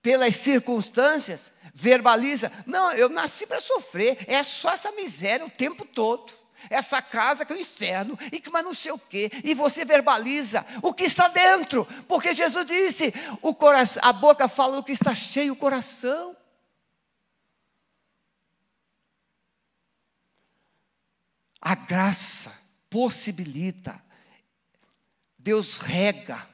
Pelas 0.00 0.36
circunstâncias, 0.36 1.50
verbaliza: 1.74 2.52
não, 2.64 2.92
eu 2.92 3.08
nasci 3.08 3.44
para 3.44 3.58
sofrer, 3.58 4.24
é 4.30 4.40
só 4.44 4.70
essa 4.70 4.92
miséria 4.92 5.44
o 5.44 5.50
tempo 5.50 5.84
todo. 5.84 6.43
Essa 6.70 7.02
casa 7.02 7.44
que 7.44 7.52
é 7.52 7.56
o 7.56 7.60
inferno, 7.60 8.18
e 8.32 8.40
que 8.40 8.50
mas 8.50 8.64
não 8.64 8.74
sei 8.74 8.92
o 8.92 8.98
quê, 8.98 9.30
e 9.42 9.54
você 9.54 9.84
verbaliza 9.84 10.64
o 10.82 10.92
que 10.92 11.04
está 11.04 11.28
dentro, 11.28 11.84
porque 12.08 12.32
Jesus 12.32 12.64
disse: 12.66 13.12
o 13.42 13.54
coração, 13.54 14.02
a 14.04 14.12
boca 14.12 14.48
fala 14.48 14.76
do 14.76 14.84
que 14.84 14.92
está 14.92 15.14
cheio 15.14 15.52
o 15.52 15.56
coração. 15.56 16.36
A 21.60 21.74
graça 21.74 22.52
possibilita, 22.90 24.00
Deus 25.38 25.78
rega, 25.78 26.46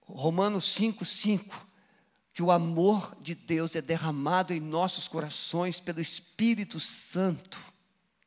Romanos 0.00 0.64
5, 0.64 1.04
5, 1.04 1.68
que 2.32 2.42
o 2.42 2.50
amor 2.50 3.14
de 3.20 3.34
Deus 3.34 3.76
é 3.76 3.82
derramado 3.82 4.54
em 4.54 4.60
nossos 4.60 5.06
corações 5.06 5.78
pelo 5.78 6.00
Espírito 6.00 6.80
Santo 6.80 7.60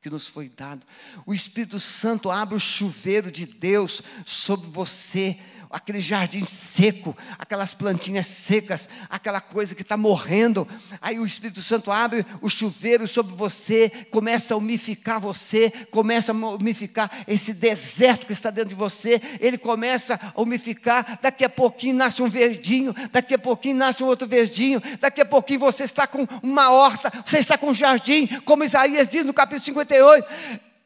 que 0.04 0.10
nos 0.10 0.28
foi 0.28 0.50
dado. 0.50 0.86
O 1.26 1.34
Espírito 1.34 1.80
Santo 1.80 2.30
abre 2.30 2.56
o 2.56 2.60
chuveiro 2.60 3.32
de 3.32 3.46
Deus 3.46 4.02
sobre 4.26 4.70
você 4.70 5.40
aquele 5.74 6.00
jardim 6.00 6.46
seco, 6.46 7.18
aquelas 7.38 7.74
plantinhas 7.74 8.28
secas, 8.28 8.88
aquela 9.10 9.42
coisa 9.42 9.74
que 9.74 9.82
está 9.82 9.98
morrendo. 9.98 10.68
Aí 11.02 11.20
o 11.20 11.26
Espírito 11.26 11.64
Santo 11.64 11.92
abre 11.92 12.24
o 12.42 12.50
chuveiro 12.50 13.08
sobre 13.08 13.34
você, 13.34 13.90
começa 14.12 14.54
a 14.54 14.58
umificar 14.58 15.20
você, 15.20 15.72
começa 15.90 16.32
a 16.32 16.36
umificar 16.36 17.10
esse 17.28 17.54
deserto 17.54 18.28
que 18.28 18.34
está 18.34 18.52
dentro 18.52 18.70
de 18.70 18.76
você. 18.76 19.20
Ele 19.40 19.58
começa 19.58 20.20
a 20.36 20.40
umificar. 20.40 21.18
Daqui 21.20 21.44
a 21.44 21.50
pouquinho 21.50 21.96
nasce 21.96 22.22
um 22.22 22.30
verdinho, 22.30 22.94
daqui 23.12 23.34
a 23.34 23.40
pouquinho 23.40 23.76
nasce 23.76 24.04
um 24.04 24.08
outro 24.08 24.28
verdinho, 24.28 24.82
daqui 25.00 25.22
a 25.22 25.26
pouquinho 25.26 25.60
você 25.60 25.86
está 25.86 26.06
com 26.06 26.28
uma 26.44 26.70
horta, 26.70 27.12
você 27.26 27.40
está 27.40 27.58
com 27.58 27.70
um 27.70 27.74
jardim, 27.74 28.28
como 28.46 28.64
Isaías 28.64 29.08
diz 29.08 29.26
no 29.26 29.34
capítulo 29.34 29.66
58. 29.66 30.28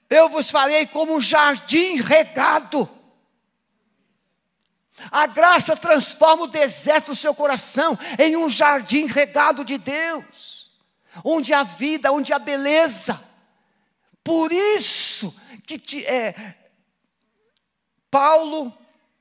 Eu 0.10 0.30
vos 0.30 0.50
farei 0.50 0.86
como 0.86 1.14
um 1.14 1.20
jardim 1.20 1.98
regado. 1.98 2.97
A 5.12 5.28
graça 5.28 5.76
transforma 5.76 6.44
o 6.44 6.48
deserto 6.48 7.12
do 7.12 7.16
seu 7.16 7.34
coração 7.34 7.98
em 8.18 8.36
um 8.36 8.50
jardim 8.50 9.06
regado 9.06 9.64
de 9.64 9.78
Deus, 9.78 10.72
onde 11.24 11.54
há 11.54 11.64
vida, 11.64 12.12
onde 12.12 12.34
há 12.34 12.40
beleza. 12.40 13.22
Por 14.24 14.52
isso 14.52 15.34
que 15.66 15.78
te, 15.78 16.06
é, 16.06 16.56
Paulo, 18.10 18.76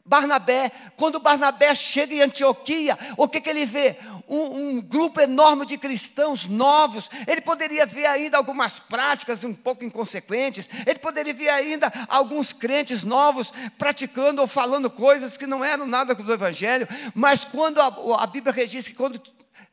Barnabé, 0.06 0.70
quando 0.96 1.20
Barnabé 1.20 1.74
chega 1.74 2.14
em 2.14 2.22
Antioquia, 2.22 2.96
o 3.16 3.28
que, 3.28 3.40
que 3.40 3.50
ele 3.50 3.66
vê? 3.66 3.98
um, 4.28 4.76
um, 4.76 4.80
grupo 4.80 5.20
enorme 5.20 5.64
de 5.64 5.78
cristãos 5.78 6.46
novos, 6.46 7.08
ele 7.26 7.40
poderia 7.40 7.86
ver 7.86 8.06
ainda 8.06 8.36
algumas 8.36 8.78
práticas 8.78 9.44
um 9.44 9.54
pouco 9.54 9.84
inconsequentes, 9.84 10.68
ele 10.84 10.98
poderia 10.98 11.32
ver 11.32 11.48
ainda 11.48 11.92
alguns 12.08 12.52
crentes 12.52 13.04
novos 13.04 13.52
praticando 13.78 14.40
ou 14.40 14.48
falando 14.48 14.90
coisas 14.90 15.36
que 15.36 15.46
não 15.46 15.64
eram 15.64 15.86
nada 15.86 16.14
do 16.14 16.32
Evangelho, 16.32 16.88
mas 17.14 17.44
quando 17.44 17.80
a, 17.80 18.22
a 18.22 18.26
Bíblia 18.26 18.52
registra 18.52 18.92
que 18.92 18.98
quando 18.98 19.20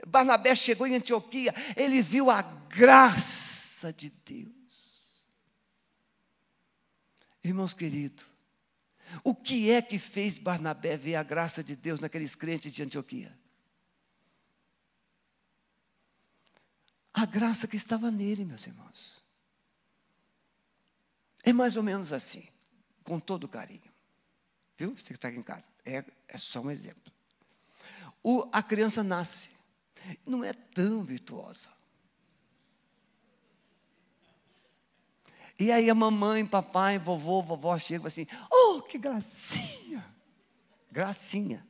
Barnabé 0.06 0.54
chegou 0.54 0.86
em 0.86 0.96
Antioquia, 0.96 1.54
ele 1.76 2.02
viu 2.02 2.30
a 2.30 2.42
graça 2.42 3.92
de 3.92 4.12
Deus. 4.26 4.52
Irmãos 7.44 7.74
queridos, 7.74 8.26
o 9.24 9.36
que 9.36 9.70
é 9.70 9.82
que 9.82 10.00
fez 10.00 10.40
Barnabé 10.40 10.96
ver 10.96 11.16
a 11.16 11.24
graça 11.24 11.64
de 11.64 11.76
Deus 11.76 12.00
naqueles 12.00 12.36
crentes 12.36 12.74
de 12.74 12.84
Antioquia? 12.84 13.38
a 17.14 17.26
graça 17.26 17.68
que 17.68 17.78
estava 17.78 18.10
nele, 18.10 18.44
meus 18.44 18.66
irmãos. 18.66 19.24
É 21.44 21.54
mais 21.54 21.78
ou 21.78 21.84
menos 21.84 22.12
assim, 22.12 22.48
com 23.04 23.20
todo 23.20 23.48
carinho. 23.48 23.94
Viu? 24.78 24.98
Você 24.98 25.08
que 25.08 25.14
está 25.14 25.28
aqui 25.28 25.38
em 25.38 25.44
casa. 25.44 25.68
É, 25.86 26.04
é 26.28 26.38
só 26.38 26.60
um 26.60 26.72
exemplo. 26.72 27.14
O, 28.24 28.50
a 28.52 28.64
criança 28.64 29.04
nasce, 29.04 29.52
não 30.26 30.44
é 30.44 30.54
tão 30.54 31.04
virtuosa. 31.04 31.70
E 35.60 35.72
aí 35.72 35.90
a 35.90 35.96
mamãe, 35.96 36.46
papai, 36.46 36.98
vovô, 36.98 37.44
vovó 37.44 37.78
chegam 37.78 38.08
assim, 38.08 38.26
oh, 38.78 38.82
que 38.82 38.98
gracinha. 38.98 40.04
Gracinha. 40.92 41.66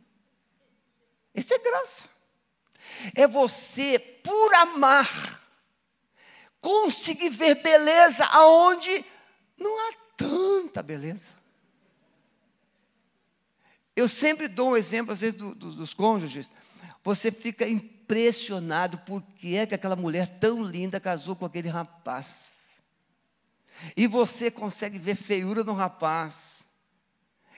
Isso 1.34 1.54
é 1.54 1.60
graça. 1.60 2.06
É 3.16 3.28
você, 3.28 3.98
por 3.98 4.54
amar, 4.56 5.42
conseguir 6.60 7.30
ver 7.30 7.56
beleza 7.56 8.26
aonde 8.26 9.06
não 9.58 9.80
há 9.80 9.94
tanta 10.18 10.84
beleza. 10.84 11.36
Eu 13.96 14.08
sempre 14.08 14.48
dou 14.48 14.72
um 14.72 14.78
exemplo, 14.78 15.14
às 15.14 15.22
vezes, 15.22 15.36
do, 15.38 15.54
do, 15.54 15.72
dos 15.72 15.94
cônjuges. 15.94 16.52
Você 17.04 17.32
fica 17.32 17.68
impressionado 17.68 18.98
por 19.00 19.22
que 19.22 19.56
é 19.56 19.66
que 19.66 19.76
aquela 19.76 19.96
mulher 19.96 20.40
tão 20.40 20.64
linda 20.64 21.00
casou 21.00 21.36
com 21.36 21.46
aquele 21.46 21.70
rapaz. 21.70 22.52
E 23.96 24.08
você 24.08 24.50
consegue 24.50 24.98
ver 24.98 25.16
feiura 25.16 25.64
no 25.64 25.74
rapaz. 25.74 26.63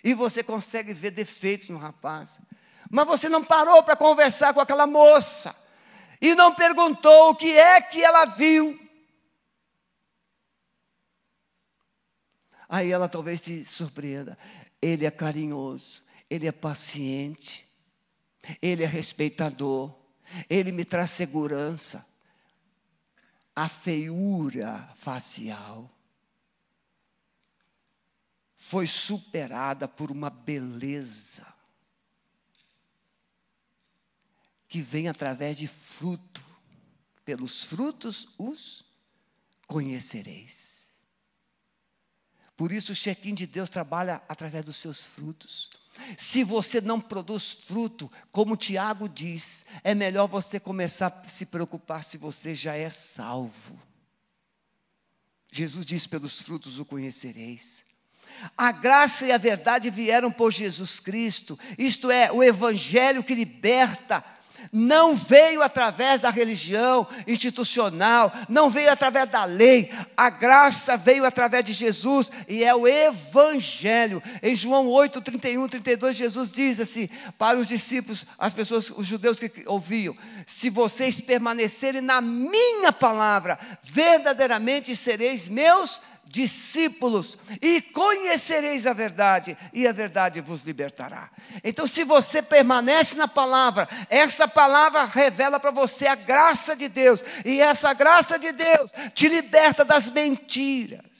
E 0.05 0.13
você 0.13 0.43
consegue 0.43 0.93
ver 0.93 1.09
defeitos 1.09 1.67
no 1.69 1.79
rapaz. 1.79 2.39
Mas 2.91 3.07
você 3.07 3.27
não 3.27 3.43
parou 3.43 3.81
para 3.81 3.95
conversar 3.95 4.53
com 4.53 4.59
aquela 4.59 4.85
moça. 4.85 5.55
E 6.21 6.35
não 6.35 6.53
perguntou 6.53 7.31
o 7.31 7.35
que 7.35 7.57
é 7.57 7.81
que 7.81 8.03
ela 8.03 8.25
viu. 8.25 8.79
Aí 12.69 12.91
ela 12.91 13.09
talvez 13.09 13.41
te 13.41 13.65
surpreenda. 13.65 14.37
Ele 14.79 15.07
é 15.07 15.11
carinhoso, 15.11 16.03
ele 16.29 16.45
é 16.45 16.51
paciente, 16.51 17.67
ele 18.61 18.83
é 18.83 18.87
respeitador, 18.87 19.91
ele 20.47 20.71
me 20.71 20.85
traz 20.85 21.09
segurança. 21.09 22.07
A 23.55 23.67
feiura 23.67 24.87
facial 24.97 25.94
foi 28.67 28.87
superada 28.87 29.87
por 29.87 30.09
uma 30.09 30.29
beleza 30.29 31.45
que 34.67 34.81
vem 34.81 35.07
através 35.07 35.57
de 35.57 35.67
fruto. 35.67 36.43
Pelos 37.23 37.63
frutos 37.63 38.27
os 38.37 38.83
conhecereis. 39.67 40.85
Por 42.57 42.71
isso 42.71 42.91
o 42.91 42.95
check-in 42.95 43.35
de 43.35 43.45
Deus 43.45 43.69
trabalha 43.69 44.21
através 44.27 44.63
dos 44.63 44.77
seus 44.77 45.05
frutos. 45.05 45.69
Se 46.17 46.43
você 46.43 46.81
não 46.81 46.99
produz 46.99 47.51
fruto, 47.53 48.11
como 48.31 48.57
Tiago 48.57 49.07
diz, 49.07 49.63
é 49.83 49.93
melhor 49.93 50.27
você 50.27 50.59
começar 50.59 51.07
a 51.23 51.27
se 51.27 51.45
preocupar 51.45 52.03
se 52.03 52.17
você 52.17 52.55
já 52.55 52.75
é 52.75 52.89
salvo. 52.89 53.79
Jesus 55.51 55.85
diz: 55.85 56.07
pelos 56.07 56.41
frutos 56.41 56.79
o 56.79 56.85
conhecereis. 56.85 57.85
A 58.57 58.71
graça 58.71 59.25
e 59.25 59.31
a 59.31 59.37
verdade 59.37 59.89
vieram 59.89 60.31
por 60.31 60.51
Jesus 60.51 60.99
Cristo, 60.99 61.57
isto 61.77 62.09
é, 62.11 62.31
o 62.31 62.43
Evangelho 62.43 63.23
que 63.23 63.35
liberta, 63.35 64.23
não 64.71 65.15
veio 65.15 65.61
através 65.61 66.19
da 66.19 66.29
religião 66.29 67.07
institucional, 67.25 68.31
não 68.49 68.69
veio 68.69 68.91
através 68.91 69.29
da 69.29 69.45
lei, 69.45 69.91
a 70.15 70.29
graça 70.29 70.97
veio 70.97 71.25
através 71.25 71.63
de 71.63 71.73
Jesus 71.73 72.31
e 72.47 72.63
é 72.63 72.73
o 72.75 72.87
Evangelho. 72.87 74.21
Em 74.41 74.55
João 74.55 74.87
8, 74.87 75.21
31, 75.21 75.67
32, 75.67 76.15
Jesus 76.15 76.51
diz 76.51 76.79
assim 76.79 77.09
para 77.37 77.57
os 77.57 77.67
discípulos, 77.67 78.25
as 78.37 78.53
pessoas, 78.53 78.89
os 78.89 79.05
judeus 79.05 79.39
que 79.39 79.63
ouviam: 79.65 80.15
Se 80.45 80.69
vocês 80.69 81.21
permanecerem 81.21 82.01
na 82.01 82.21
minha 82.21 82.91
palavra, 82.91 83.57
verdadeiramente 83.81 84.95
sereis 84.95 85.47
meus 85.47 85.89
discípulos, 85.89 86.14
e 87.61 87.81
conhecereis 87.81 88.85
a 88.85 88.93
verdade, 88.93 89.57
e 89.73 89.87
a 89.87 89.91
verdade 89.91 90.41
vos 90.41 90.63
libertará. 90.63 91.29
Então, 91.63 91.87
se 91.87 92.03
você 92.03 92.41
permanece 92.41 93.15
na 93.15 93.27
palavra, 93.27 93.87
essa 94.09 94.47
palavra 94.47 95.05
revela 95.05 95.59
para 95.59 95.71
você 95.71 96.07
a 96.07 96.15
graça 96.15 96.75
de 96.75 96.89
Deus, 96.89 97.23
e 97.45 97.61
essa 97.61 97.93
graça 97.93 98.37
de 98.37 98.51
Deus 98.51 98.91
te 99.13 99.27
liberta 99.27 99.85
das 99.85 100.09
mentiras. 100.09 101.14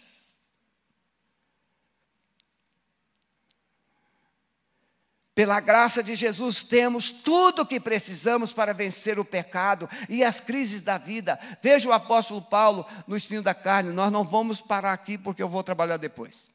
Pela 5.36 5.60
graça 5.60 6.02
de 6.02 6.16
Jesus, 6.16 6.64
temos 6.64 7.12
tudo 7.12 7.64
o 7.64 7.66
que 7.66 7.78
precisamos 7.78 8.54
para 8.54 8.74
vencer 8.74 9.20
o 9.20 9.26
pecado 9.26 9.90
e 10.08 10.24
as 10.24 10.40
crises 10.40 10.82
da 10.82 10.98
vida. 10.98 11.38
Veja 11.62 11.90
o 11.90 11.92
apóstolo 11.92 12.42
Paulo 12.42 12.88
no 13.06 13.18
espinho 13.18 13.44
da 13.44 13.54
carne. 13.54 13.92
Nós 13.92 14.10
não 14.10 14.24
vamos 14.24 14.62
parar 14.62 14.94
aqui 14.94 15.18
porque 15.18 15.44
eu 15.44 15.50
vou 15.50 15.62
trabalhar 15.62 15.98
depois. 15.98 16.50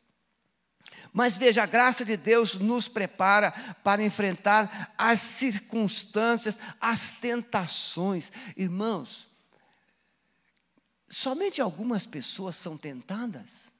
Mas 1.12 1.36
veja, 1.36 1.62
a 1.62 1.66
graça 1.66 2.06
de 2.06 2.16
Deus 2.16 2.54
nos 2.54 2.88
prepara 2.88 3.52
para 3.84 4.02
enfrentar 4.02 4.94
as 4.96 5.20
circunstâncias, 5.20 6.58
as 6.80 7.10
tentações. 7.10 8.32
Irmãos, 8.56 9.28
somente 11.06 11.60
algumas 11.60 12.06
pessoas 12.06 12.56
são 12.56 12.78
tentadas? 12.78 13.70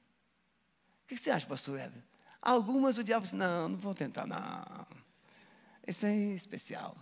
O 1.04 1.06
que 1.08 1.16
você 1.16 1.30
acha, 1.30 1.46
pastor 1.46 1.78
Ever? 1.78 2.09
Algumas 2.42 2.96
o 2.96 3.05
diabo 3.05 3.24
diz, 3.24 3.33
não, 3.33 3.68
não 3.68 3.76
vou 3.76 3.94
tentar, 3.94 4.26
não. 4.26 4.87
Esse 5.87 6.07
é 6.07 6.14
especial. 6.35 6.96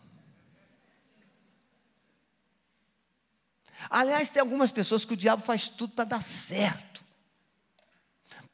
Aliás, 3.88 4.28
tem 4.28 4.40
algumas 4.40 4.70
pessoas 4.70 5.04
que 5.04 5.14
o 5.14 5.16
diabo 5.16 5.42
faz 5.42 5.68
tudo 5.68 5.94
para 5.94 6.04
dar 6.04 6.22
certo. 6.22 7.04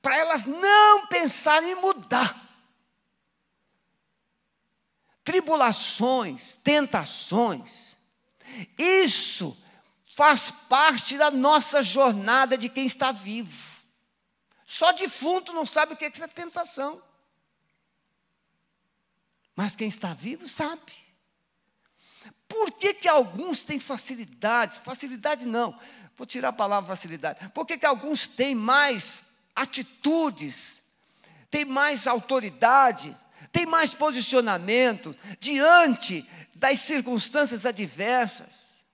Para 0.03 0.17
elas 0.17 0.45
não 0.45 1.07
pensarem 1.07 1.73
em 1.73 1.75
mudar. 1.75 2.43
Tribulações, 5.23 6.55
tentações, 6.57 7.97
isso 8.79 9.57
faz 10.15 10.51
parte 10.51 11.17
da 11.17 11.31
nossa 11.31 11.83
jornada 11.83 12.59
de 12.59 12.69
quem 12.69 12.85
está 12.85 13.11
vivo. 13.11 13.74
Só 14.67 14.93
defunto 14.93 15.53
não 15.53 15.67
sabe 15.67 15.95
o 15.95 15.97
que 15.97 16.05
é, 16.05 16.09
é 16.09 16.29
tentação. 16.29 17.03
Mas 19.55 19.77
quem 19.77 19.89
está 19.89 20.15
vivo 20.15 20.49
sabe. 20.49 20.93
Por 22.49 22.73
que, 22.73 22.95
que 22.95 23.09
alguns 23.09 23.63
têm 23.63 23.79
facilidades? 23.79 24.79
Facilidade 24.79 25.47
não, 25.47 25.79
vou 26.17 26.27
tirar 26.27 26.49
a 26.49 26.53
palavra 26.53 26.89
facilidade. 26.89 27.49
Por 27.51 27.67
que, 27.67 27.79
que 27.79 27.87
alguns 27.87 28.27
têm 28.27 28.55
mais 28.55 29.35
atitudes, 29.55 30.83
têm 31.51 31.65
mais 31.65 32.07
autoridade, 32.07 33.17
têm 33.53 33.67
mais 33.67 33.95
posicionamento 33.95 35.17
diante 35.39 36.29
das 36.55 36.81
circunstâncias 36.81 37.67
adversas 37.67 38.85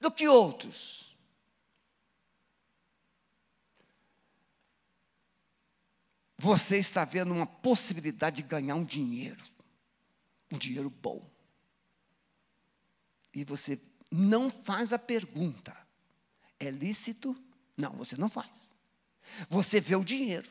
do 0.00 0.10
que 0.10 0.28
outros? 0.28 1.07
Você 6.38 6.78
está 6.78 7.04
vendo 7.04 7.34
uma 7.34 7.46
possibilidade 7.46 8.42
de 8.42 8.48
ganhar 8.48 8.76
um 8.76 8.84
dinheiro, 8.84 9.42
um 10.52 10.56
dinheiro 10.56 10.88
bom. 10.88 11.28
E 13.34 13.44
você 13.44 13.78
não 14.10 14.48
faz 14.48 14.92
a 14.92 14.98
pergunta: 14.98 15.76
é 16.60 16.70
lícito? 16.70 17.36
Não, 17.76 17.92
você 17.92 18.16
não 18.16 18.28
faz. 18.28 18.48
Você 19.50 19.80
vê 19.80 19.96
o 19.96 20.04
dinheiro. 20.04 20.48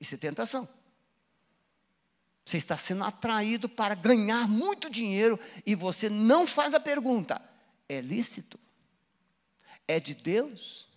Isso 0.00 0.14
é 0.14 0.18
tentação. 0.18 0.68
Você 2.44 2.56
está 2.56 2.76
sendo 2.76 3.04
atraído 3.04 3.68
para 3.68 3.94
ganhar 3.94 4.48
muito 4.48 4.88
dinheiro 4.88 5.38
e 5.66 5.74
você 5.74 6.08
não 6.08 6.46
faz 6.46 6.74
a 6.74 6.80
pergunta: 6.80 7.42
é 7.88 8.00
lícito? 8.00 8.58
É 9.86 9.98
de 9.98 10.14
Deus? 10.14 10.88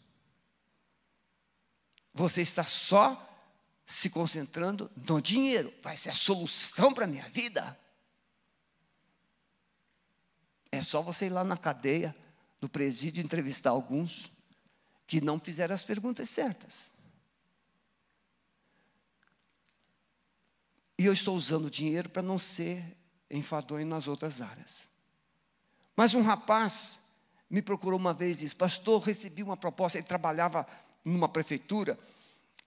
Você 2.14 2.44
está 2.44 2.64
só 2.64 3.33
se 3.86 4.10
concentrando 4.10 4.90
no 4.96 5.22
dinheiro. 5.22 5.74
Vai 5.82 5.98
ser 5.98 6.10
a 6.10 6.14
solução 6.14 6.94
para 6.94 7.06
a 7.06 7.08
minha 7.08 7.28
vida. 7.30 7.78
É 10.72 10.82
só 10.82 11.02
você 11.02 11.28
ir 11.28 11.30
lá 11.30 11.44
na 11.44 11.58
cadeia, 11.58 12.16
no 12.62 12.68
presídio, 12.68 13.24
entrevistar 13.24 13.70
alguns 13.70 14.32
que 15.06 15.22
não 15.22 15.40
fizeram 15.40 15.76
as 15.76 15.84
perguntas 15.84 16.30
certas. 16.30 16.92
E 20.98 21.06
eu 21.06 21.14
estou 21.14 21.36
usando 21.36 21.66
o 21.66 21.72
dinheiro 21.72 22.10
para 22.10 22.22
não 22.22 22.38
ser 22.38 22.84
enfadonho 23.30 23.86
nas 23.86 24.08
outras 24.08 24.42
áreas. 24.42 24.90
Mas 25.96 26.14
um 26.14 26.22
rapaz 26.22 27.00
me 27.50 27.62
procurou 27.62 28.00
uma 28.00 28.14
vez 28.14 28.38
e 28.38 28.46
disse: 28.46 28.56
Pastor, 28.56 29.02
recebi 29.02 29.44
uma 29.44 29.58
proposta. 29.58 29.98
Ele 29.98 30.08
trabalhava 30.08 30.66
numa 31.04 31.28
prefeitura 31.28 32.00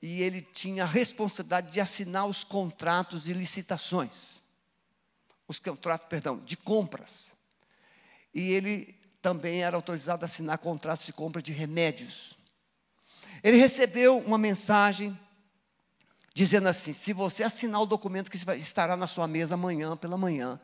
e 0.00 0.22
ele 0.22 0.40
tinha 0.40 0.85
a 0.85 0.87
responsabilidade 0.87 1.72
de 1.72 1.80
assinar 1.80 2.26
os 2.26 2.44
contratos 2.44 3.24
de 3.24 3.32
licitações, 3.32 4.42
os 5.48 5.59
contratos, 5.59 6.06
perdão, 6.09 6.38
de 6.38 6.56
compras. 6.56 7.35
E 8.35 8.50
ele 8.52 8.94
também 9.22 9.62
era 9.62 9.76
autorizado 9.76 10.24
a 10.24 10.26
assinar 10.26 10.59
contratos 10.59 11.06
de 11.06 11.12
compra 11.12 11.40
de 11.40 11.52
remédios. 11.52 12.35
Ele 13.42 13.56
recebeu 13.56 14.18
uma 14.18 14.38
mensagem 14.38 15.18
dizendo 16.35 16.68
assim: 16.68 16.92
se 16.92 17.12
você 17.12 17.42
assinar 17.42 17.80
o 17.80 17.87
documento 17.87 18.30
que 18.30 18.37
estará 18.56 18.96
na 18.96 19.06
sua 19.06 19.26
mesa 19.26 19.54
amanhã 19.54 19.96
pela 19.96 20.18
manhã, 20.18 20.61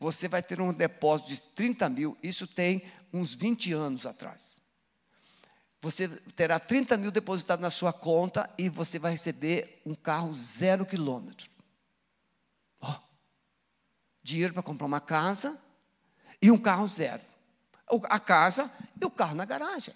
você 0.00 0.28
vai 0.28 0.42
ter 0.42 0.60
um 0.60 0.72
depósito 0.72 1.28
de 1.30 1.42
30 1.42 1.88
mil. 1.90 2.18
Isso 2.22 2.46
tem 2.46 2.82
uns 3.12 3.34
20 3.34 3.72
anos 3.72 4.06
atrás 4.06 4.61
você 5.82 6.06
terá 6.36 6.60
30 6.60 6.96
mil 6.96 7.10
depositados 7.10 7.60
na 7.60 7.68
sua 7.68 7.92
conta 7.92 8.48
e 8.56 8.68
você 8.68 9.00
vai 9.00 9.10
receber 9.10 9.82
um 9.84 9.96
carro 9.96 10.32
zero 10.32 10.86
quilômetro. 10.86 11.50
Oh, 12.80 12.94
dinheiro 14.22 14.54
para 14.54 14.62
comprar 14.62 14.86
uma 14.86 15.00
casa 15.00 15.60
e 16.40 16.52
um 16.52 16.56
carro 16.56 16.86
zero. 16.86 17.20
A 18.04 18.20
casa 18.20 18.70
e 18.98 19.04
o 19.04 19.10
carro 19.10 19.34
na 19.34 19.44
garagem. 19.44 19.92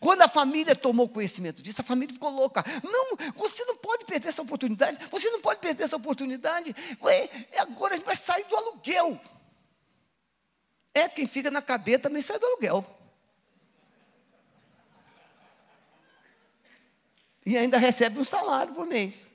Quando 0.00 0.22
a 0.22 0.28
família 0.28 0.74
tomou 0.74 1.08
conhecimento 1.08 1.62
disso, 1.62 1.80
a 1.80 1.84
família 1.84 2.12
ficou 2.12 2.30
louca. 2.30 2.64
Não, 2.82 3.16
você 3.36 3.64
não 3.64 3.76
pode 3.76 4.04
perder 4.04 4.28
essa 4.28 4.42
oportunidade. 4.42 4.98
Você 5.08 5.30
não 5.30 5.40
pode 5.40 5.60
perder 5.60 5.84
essa 5.84 5.96
oportunidade. 5.96 6.74
Ué, 7.00 7.30
agora 7.58 7.94
a 7.94 7.96
gente 7.96 8.06
vai 8.06 8.16
sair 8.16 8.44
do 8.44 8.56
aluguel. 8.56 9.20
É, 10.92 11.08
quem 11.08 11.28
fica 11.28 11.48
na 11.48 11.62
cadeia 11.62 12.00
também 12.00 12.20
sai 12.20 12.40
do 12.40 12.46
aluguel. 12.46 13.01
E 17.44 17.56
ainda 17.56 17.78
recebe 17.78 18.18
um 18.18 18.24
salário 18.24 18.74
por 18.74 18.86
mês. 18.86 19.32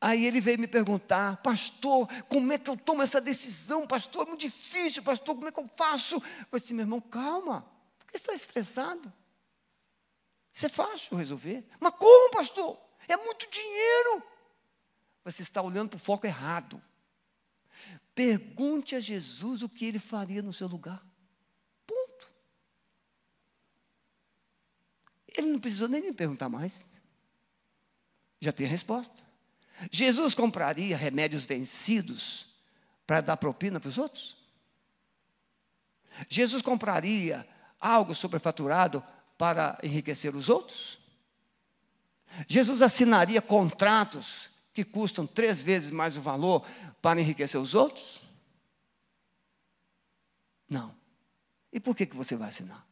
Aí 0.00 0.26
ele 0.26 0.40
veio 0.40 0.58
me 0.58 0.66
perguntar, 0.66 1.36
pastor, 1.42 2.08
como 2.24 2.52
é 2.52 2.58
que 2.58 2.68
eu 2.68 2.76
tomo 2.76 3.02
essa 3.02 3.20
decisão, 3.20 3.86
pastor? 3.86 4.26
É 4.26 4.30
muito 4.30 4.40
difícil, 4.40 5.00
pastor, 5.00 5.36
como 5.36 5.46
é 5.46 5.52
que 5.52 5.60
eu 5.60 5.68
faço? 5.68 6.16
Eu 6.16 6.56
assim, 6.56 6.74
meu 6.74 6.82
irmão, 6.82 7.00
calma, 7.00 7.64
por 8.00 8.06
que 8.08 8.18
você 8.18 8.32
está 8.32 8.34
estressado? 8.34 9.12
Isso 10.52 10.66
é 10.66 10.68
fácil 10.68 11.16
resolver. 11.16 11.64
Mas 11.78 11.94
como, 11.94 12.32
pastor? 12.32 12.76
É 13.06 13.16
muito 13.16 13.48
dinheiro. 13.48 14.22
Você 15.24 15.42
está 15.42 15.62
olhando 15.62 15.90
para 15.90 15.96
o 15.98 16.00
foco 16.00 16.26
errado. 16.26 16.82
Pergunte 18.12 18.96
a 18.96 19.00
Jesus 19.00 19.62
o 19.62 19.68
que 19.68 19.84
ele 19.84 20.00
faria 20.00 20.42
no 20.42 20.52
seu 20.52 20.66
lugar. 20.66 21.00
Ele 25.36 25.52
não 25.52 25.58
precisou 25.58 25.88
nem 25.88 26.00
me 26.00 26.12
perguntar 26.12 26.48
mais. 26.48 26.86
Já 28.40 28.52
tem 28.52 28.66
a 28.66 28.70
resposta. 28.70 29.14
Jesus 29.90 30.34
compraria 30.34 30.96
remédios 30.96 31.44
vencidos 31.44 32.46
para 33.06 33.20
dar 33.20 33.36
propina 33.36 33.80
para 33.80 33.88
os 33.88 33.98
outros? 33.98 34.36
Jesus 36.28 36.62
compraria 36.62 37.46
algo 37.80 38.14
sobrefaturado 38.14 39.02
para 39.36 39.78
enriquecer 39.82 40.34
os 40.36 40.48
outros? 40.48 40.98
Jesus 42.48 42.82
assinaria 42.82 43.42
contratos 43.42 44.50
que 44.72 44.84
custam 44.84 45.26
três 45.26 45.60
vezes 45.60 45.90
mais 45.90 46.16
o 46.16 46.22
valor 46.22 46.66
para 47.00 47.20
enriquecer 47.20 47.60
os 47.60 47.74
outros? 47.74 48.22
Não. 50.68 50.94
E 51.72 51.80
por 51.80 51.94
que, 51.94 52.06
que 52.06 52.16
você 52.16 52.36
vai 52.36 52.48
assinar? 52.48 52.86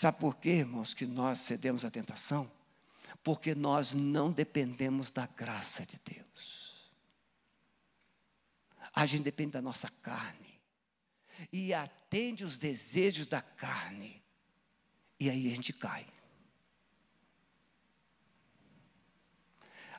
Sabe 0.00 0.18
por 0.18 0.36
quê, 0.36 0.48
irmãos, 0.52 0.94
que 0.94 1.04
nós 1.04 1.40
cedemos 1.40 1.84
à 1.84 1.90
tentação? 1.90 2.50
Porque 3.22 3.54
nós 3.54 3.92
não 3.92 4.32
dependemos 4.32 5.10
da 5.10 5.26
graça 5.26 5.84
de 5.84 6.00
Deus. 6.02 6.90
A 8.94 9.04
gente 9.04 9.24
depende 9.24 9.52
da 9.52 9.60
nossa 9.60 9.90
carne. 10.00 10.58
E 11.52 11.74
atende 11.74 12.44
os 12.44 12.56
desejos 12.56 13.26
da 13.26 13.42
carne. 13.42 14.22
E 15.18 15.28
aí 15.28 15.52
a 15.52 15.54
gente 15.54 15.70
cai. 15.74 16.06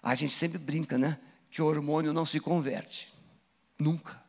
A 0.01 0.15
gente 0.15 0.33
sempre 0.33 0.57
brinca, 0.57 0.97
né? 0.97 1.21
Que 1.51 1.61
o 1.61 1.67
hormônio 1.67 2.11
não 2.11 2.25
se 2.25 2.39
converte. 2.39 3.13
Nunca. 3.77 4.19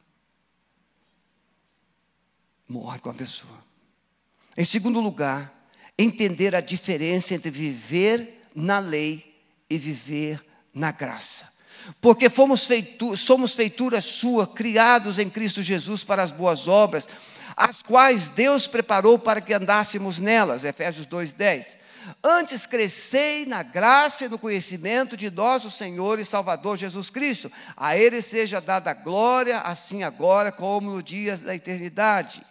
Morre 2.68 2.98
com 2.98 3.08
a 3.08 3.14
pessoa. 3.14 3.64
Em 4.54 4.66
segundo 4.66 5.00
lugar, 5.00 5.61
entender 5.98 6.54
a 6.54 6.60
diferença 6.60 7.34
entre 7.34 7.50
viver 7.50 8.46
na 8.54 8.78
lei 8.78 9.34
e 9.68 9.78
viver 9.78 10.44
na 10.74 10.90
graça. 10.90 11.52
Porque 12.00 12.30
fomos 12.30 12.66
feitu 12.66 13.16
somos 13.16 13.54
feitura 13.54 14.00
sua, 14.00 14.46
criados 14.46 15.18
em 15.18 15.28
Cristo 15.28 15.62
Jesus 15.62 16.04
para 16.04 16.22
as 16.22 16.30
boas 16.30 16.68
obras, 16.68 17.08
as 17.56 17.82
quais 17.82 18.28
Deus 18.28 18.66
preparou 18.66 19.18
para 19.18 19.40
que 19.40 19.52
andássemos 19.52 20.20
nelas. 20.20 20.64
Efésios 20.64 21.06
2:10. 21.06 21.76
Antes 22.22 22.66
crescei 22.66 23.46
na 23.46 23.62
graça 23.62 24.24
e 24.24 24.28
no 24.28 24.38
conhecimento 24.38 25.16
de 25.16 25.30
nosso 25.30 25.70
Senhor 25.70 26.18
e 26.18 26.24
Salvador 26.24 26.76
Jesus 26.76 27.10
Cristo. 27.10 27.50
A 27.76 27.96
Ele 27.96 28.20
seja 28.20 28.60
dada 28.60 28.92
glória, 28.92 29.60
assim 29.60 30.02
agora 30.02 30.50
como 30.50 30.90
no 30.90 31.02
dia 31.02 31.36
da 31.36 31.54
eternidade. 31.54 32.42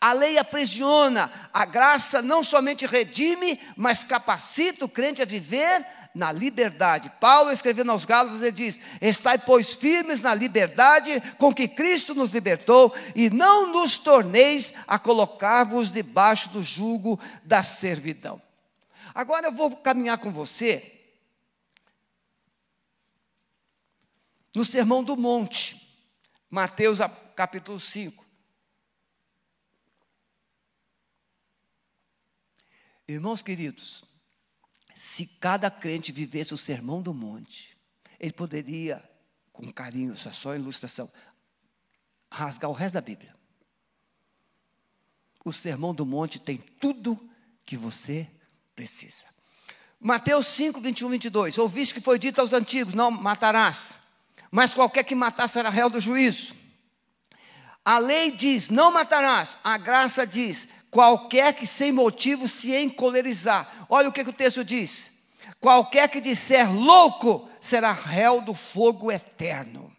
A 0.00 0.12
lei 0.12 0.38
aprisiona, 0.38 1.30
a 1.52 1.64
graça 1.64 2.22
não 2.22 2.44
somente 2.44 2.86
redime, 2.86 3.60
mas 3.76 4.04
capacita 4.04 4.84
o 4.84 4.88
crente 4.88 5.20
a 5.22 5.26
viver 5.26 5.84
na 6.14 6.32
liberdade. 6.32 7.12
Paulo, 7.20 7.50
escrevendo 7.50 7.90
aos 7.90 8.04
Gálatas, 8.04 8.42
ele 8.42 8.52
diz: 8.52 8.80
Estai, 9.00 9.38
pois, 9.38 9.74
firmes 9.74 10.20
na 10.20 10.34
liberdade 10.34 11.20
com 11.38 11.52
que 11.52 11.66
Cristo 11.66 12.14
nos 12.14 12.32
libertou, 12.32 12.94
e 13.14 13.28
não 13.28 13.72
nos 13.72 13.98
torneis 13.98 14.72
a 14.86 14.98
colocar-vos 14.98 15.90
debaixo 15.90 16.48
do 16.50 16.62
jugo 16.62 17.18
da 17.44 17.62
servidão. 17.62 18.40
Agora 19.14 19.48
eu 19.48 19.52
vou 19.52 19.76
caminhar 19.76 20.18
com 20.18 20.30
você 20.30 20.94
no 24.54 24.64
Sermão 24.64 25.02
do 25.02 25.16
Monte, 25.16 25.88
Mateus 26.50 26.98
capítulo 27.34 27.78
5. 27.78 28.27
Irmãos 33.08 33.40
queridos, 33.40 34.04
se 34.94 35.24
cada 35.40 35.70
crente 35.70 36.12
vivesse 36.12 36.52
o 36.52 36.58
sermão 36.58 37.00
do 37.00 37.14
monte, 37.14 37.74
ele 38.20 38.34
poderia, 38.34 39.02
com 39.50 39.72
carinho, 39.72 40.12
isso 40.12 40.28
é 40.28 40.32
só 40.32 40.54
ilustração, 40.54 41.10
rasgar 42.30 42.70
o 42.70 42.74
resto 42.74 42.94
da 42.94 43.00
Bíblia. 43.00 43.34
O 45.42 45.54
sermão 45.54 45.94
do 45.94 46.04
monte 46.04 46.38
tem 46.38 46.58
tudo 46.58 47.18
que 47.64 47.78
você 47.78 48.30
precisa. 48.76 49.24
Mateus 49.98 50.46
5, 50.48 50.78
21, 50.78 51.08
22. 51.08 51.58
Ouviste 51.58 51.94
que 51.94 52.00
foi 52.02 52.18
dito 52.18 52.40
aos 52.42 52.52
antigos: 52.52 52.92
Não 52.92 53.10
matarás, 53.10 53.98
mas 54.50 54.74
qualquer 54.74 55.04
que 55.04 55.14
matar 55.14 55.48
será 55.48 55.70
réu 55.70 55.88
do 55.88 55.98
juízo. 55.98 56.54
A 57.82 57.98
lei 57.98 58.32
diz: 58.32 58.68
Não 58.68 58.92
matarás. 58.92 59.56
A 59.64 59.78
graça 59.78 60.26
diz: 60.26 60.68
qualquer 60.90 61.52
que 61.52 61.66
sem 61.66 61.92
motivo 61.92 62.48
se 62.48 62.74
encolerizar. 62.74 63.86
Olha 63.88 64.08
o 64.08 64.12
que, 64.12 64.24
que 64.24 64.30
o 64.30 64.34
texto 64.34 64.64
diz: 64.64 65.12
qualquer 65.60 66.08
que 66.08 66.20
disser 66.20 66.72
louco 66.72 67.48
será 67.60 67.92
réu 67.92 68.40
do 68.40 68.54
fogo 68.54 69.10
eterno. 69.10 69.92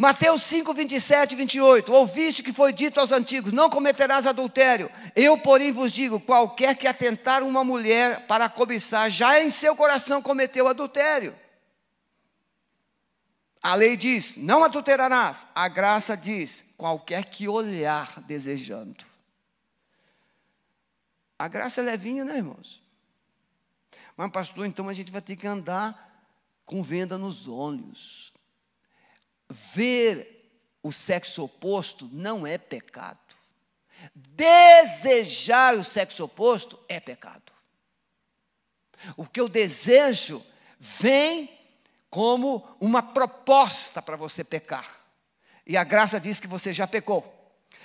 Mateus 0.00 0.44
5, 0.44 0.72
27 0.72 1.32
e 1.32 1.36
28. 1.36 1.92
Ouviste 1.92 2.42
que 2.42 2.54
foi 2.54 2.72
dito 2.72 2.98
aos 2.98 3.12
antigos: 3.12 3.52
Não 3.52 3.68
cometerás 3.68 4.26
adultério. 4.26 4.90
Eu, 5.14 5.36
porém, 5.36 5.72
vos 5.72 5.92
digo: 5.92 6.18
qualquer 6.18 6.74
que 6.74 6.86
atentar 6.86 7.42
uma 7.42 7.62
mulher 7.62 8.26
para 8.26 8.48
cobiçar, 8.48 9.10
já 9.10 9.38
em 9.38 9.50
seu 9.50 9.76
coração 9.76 10.22
cometeu 10.22 10.66
adultério. 10.66 11.36
A 13.62 13.74
lei 13.74 13.94
diz: 13.94 14.38
Não 14.38 14.64
adulterarás. 14.64 15.46
A 15.54 15.68
graça 15.68 16.16
diz: 16.16 16.72
qualquer 16.78 17.26
que 17.26 17.46
olhar 17.46 18.22
desejando. 18.22 19.09
A 21.40 21.48
graça 21.48 21.80
é 21.80 21.84
levinha, 21.84 22.22
né, 22.22 22.36
irmãos? 22.36 22.82
Mas, 24.14 24.30
pastor, 24.30 24.66
então 24.66 24.90
a 24.90 24.92
gente 24.92 25.10
vai 25.10 25.22
ter 25.22 25.36
que 25.36 25.46
andar 25.46 26.28
com 26.66 26.82
venda 26.82 27.16
nos 27.16 27.48
olhos. 27.48 28.30
Ver 29.48 30.52
o 30.82 30.92
sexo 30.92 31.42
oposto 31.42 32.06
não 32.12 32.46
é 32.46 32.58
pecado. 32.58 33.34
Desejar 34.14 35.78
o 35.78 35.82
sexo 35.82 36.24
oposto 36.24 36.78
é 36.86 37.00
pecado. 37.00 37.50
O 39.16 39.24
que 39.24 39.40
eu 39.40 39.48
desejo 39.48 40.44
vem 40.78 41.58
como 42.10 42.68
uma 42.78 43.02
proposta 43.02 44.02
para 44.02 44.18
você 44.18 44.44
pecar. 44.44 44.94
E 45.66 45.74
a 45.74 45.84
graça 45.84 46.20
diz 46.20 46.38
que 46.38 46.46
você 46.46 46.70
já 46.70 46.86
pecou. 46.86 47.39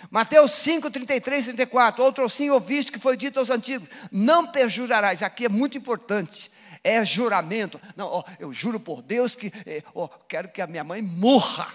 Mateus 0.10 0.52
5, 0.52 0.90
33 0.92 1.46
34. 1.46 2.04
Outro 2.04 2.30
sim 2.30 2.50
ouviste 2.50 2.92
que 2.92 3.00
foi 3.00 3.18
dito 3.18 3.40
aos 3.40 3.50
antigos: 3.50 3.90
Não 4.12 4.52
perjurarás. 4.52 5.24
Aqui 5.24 5.46
é 5.46 5.50
muito 5.50 5.78
importante. 5.78 6.52
É 6.84 7.04
juramento. 7.04 7.82
Não, 7.96 8.08
ó, 8.08 8.24
eu 8.40 8.54
juro 8.54 8.80
por 8.80 9.02
Deus 9.02 9.36
que 9.36 9.52
é, 9.66 9.84
ó, 9.94 10.08
quero 10.08 10.50
que 10.50 10.62
a 10.62 10.68
minha 10.68 10.84
mãe 10.84 11.02
morra. 11.02 11.68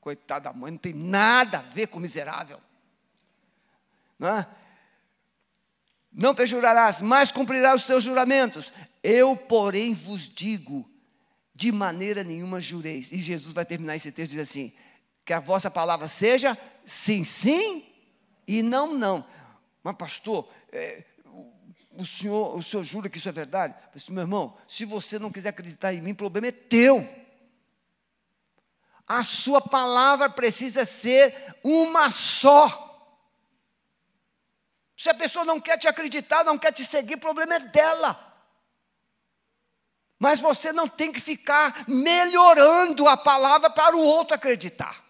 Coitada 0.00 0.50
da 0.50 0.52
mãe, 0.52 0.70
não 0.70 0.78
tem 0.78 0.92
nada 0.92 1.58
a 1.58 1.62
ver 1.62 1.88
com 1.88 1.98
miserável. 1.98 2.60
Não, 4.18 4.28
é? 4.28 4.46
não 6.12 6.34
perjurarás, 6.34 7.02
mas 7.02 7.32
cumprirás 7.32 7.80
os 7.80 7.86
teus 7.86 8.04
juramentos. 8.04 8.72
Eu, 9.02 9.36
porém, 9.36 9.92
vos 9.92 10.28
digo: 10.28 10.88
de 11.54 11.70
maneira 11.70 12.24
nenhuma 12.24 12.60
jureis. 12.60 13.12
E 13.12 13.18
Jesus 13.18 13.52
vai 13.52 13.64
terminar 13.64 13.96
esse 13.96 14.10
texto 14.10 14.30
dizendo 14.30 14.42
assim: 14.42 14.72
que 15.24 15.32
a 15.32 15.40
vossa 15.40 15.70
palavra 15.70 16.08
seja 16.08 16.58
sim, 16.84 17.24
sim 17.24 17.84
e 18.46 18.62
não, 18.62 18.94
não. 18.94 19.26
Mas, 19.82 19.96
pastor, 19.96 20.48
é, 20.72 21.04
o, 21.92 22.04
senhor, 22.04 22.56
o 22.56 22.62
senhor 22.62 22.82
jura 22.82 23.08
que 23.08 23.18
isso 23.18 23.28
é 23.28 23.32
verdade? 23.32 23.74
Eu 23.86 23.90
disse, 23.94 24.12
meu 24.12 24.22
irmão, 24.22 24.56
se 24.66 24.84
você 24.84 25.18
não 25.18 25.30
quiser 25.30 25.50
acreditar 25.50 25.92
em 25.92 26.02
mim, 26.02 26.12
o 26.12 26.16
problema 26.16 26.48
é 26.48 26.52
teu. 26.52 27.08
A 29.06 29.22
sua 29.22 29.60
palavra 29.60 30.30
precisa 30.30 30.84
ser 30.84 31.56
uma 31.62 32.10
só. 32.10 32.82
Se 34.96 35.10
a 35.10 35.14
pessoa 35.14 35.44
não 35.44 35.60
quer 35.60 35.78
te 35.78 35.88
acreditar, 35.88 36.44
não 36.44 36.56
quer 36.56 36.72
te 36.72 36.84
seguir, 36.84 37.14
o 37.14 37.20
problema 37.20 37.56
é 37.56 37.60
dela. 37.60 38.32
Mas 40.18 40.40
você 40.40 40.72
não 40.72 40.88
tem 40.88 41.12
que 41.12 41.20
ficar 41.20 41.84
melhorando 41.86 43.06
a 43.06 43.16
palavra 43.16 43.68
para 43.68 43.96
o 43.96 44.00
outro 44.00 44.34
acreditar. 44.34 45.03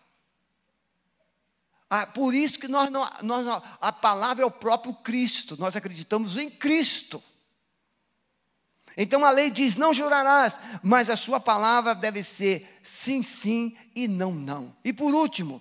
Ah, 1.88 2.06
por 2.06 2.34
isso 2.34 2.58
que 2.58 2.66
nós, 2.66 2.90
não, 2.90 3.08
nós 3.22 3.44
não, 3.44 3.62
a 3.80 3.92
palavra 3.92 4.42
é 4.42 4.46
o 4.46 4.50
próprio 4.50 4.94
Cristo, 4.94 5.56
nós 5.58 5.76
acreditamos 5.76 6.36
em 6.36 6.50
Cristo. 6.50 7.22
Então 8.96 9.24
a 9.24 9.30
lei 9.30 9.50
diz: 9.50 9.76
não 9.76 9.92
jurarás, 9.92 10.58
mas 10.82 11.10
a 11.10 11.16
sua 11.16 11.38
palavra 11.38 11.94
deve 11.94 12.22
ser 12.22 12.78
sim, 12.82 13.22
sim 13.22 13.76
e 13.94 14.08
não, 14.08 14.32
não. 14.32 14.74
E 14.84 14.92
por 14.92 15.14
último, 15.14 15.60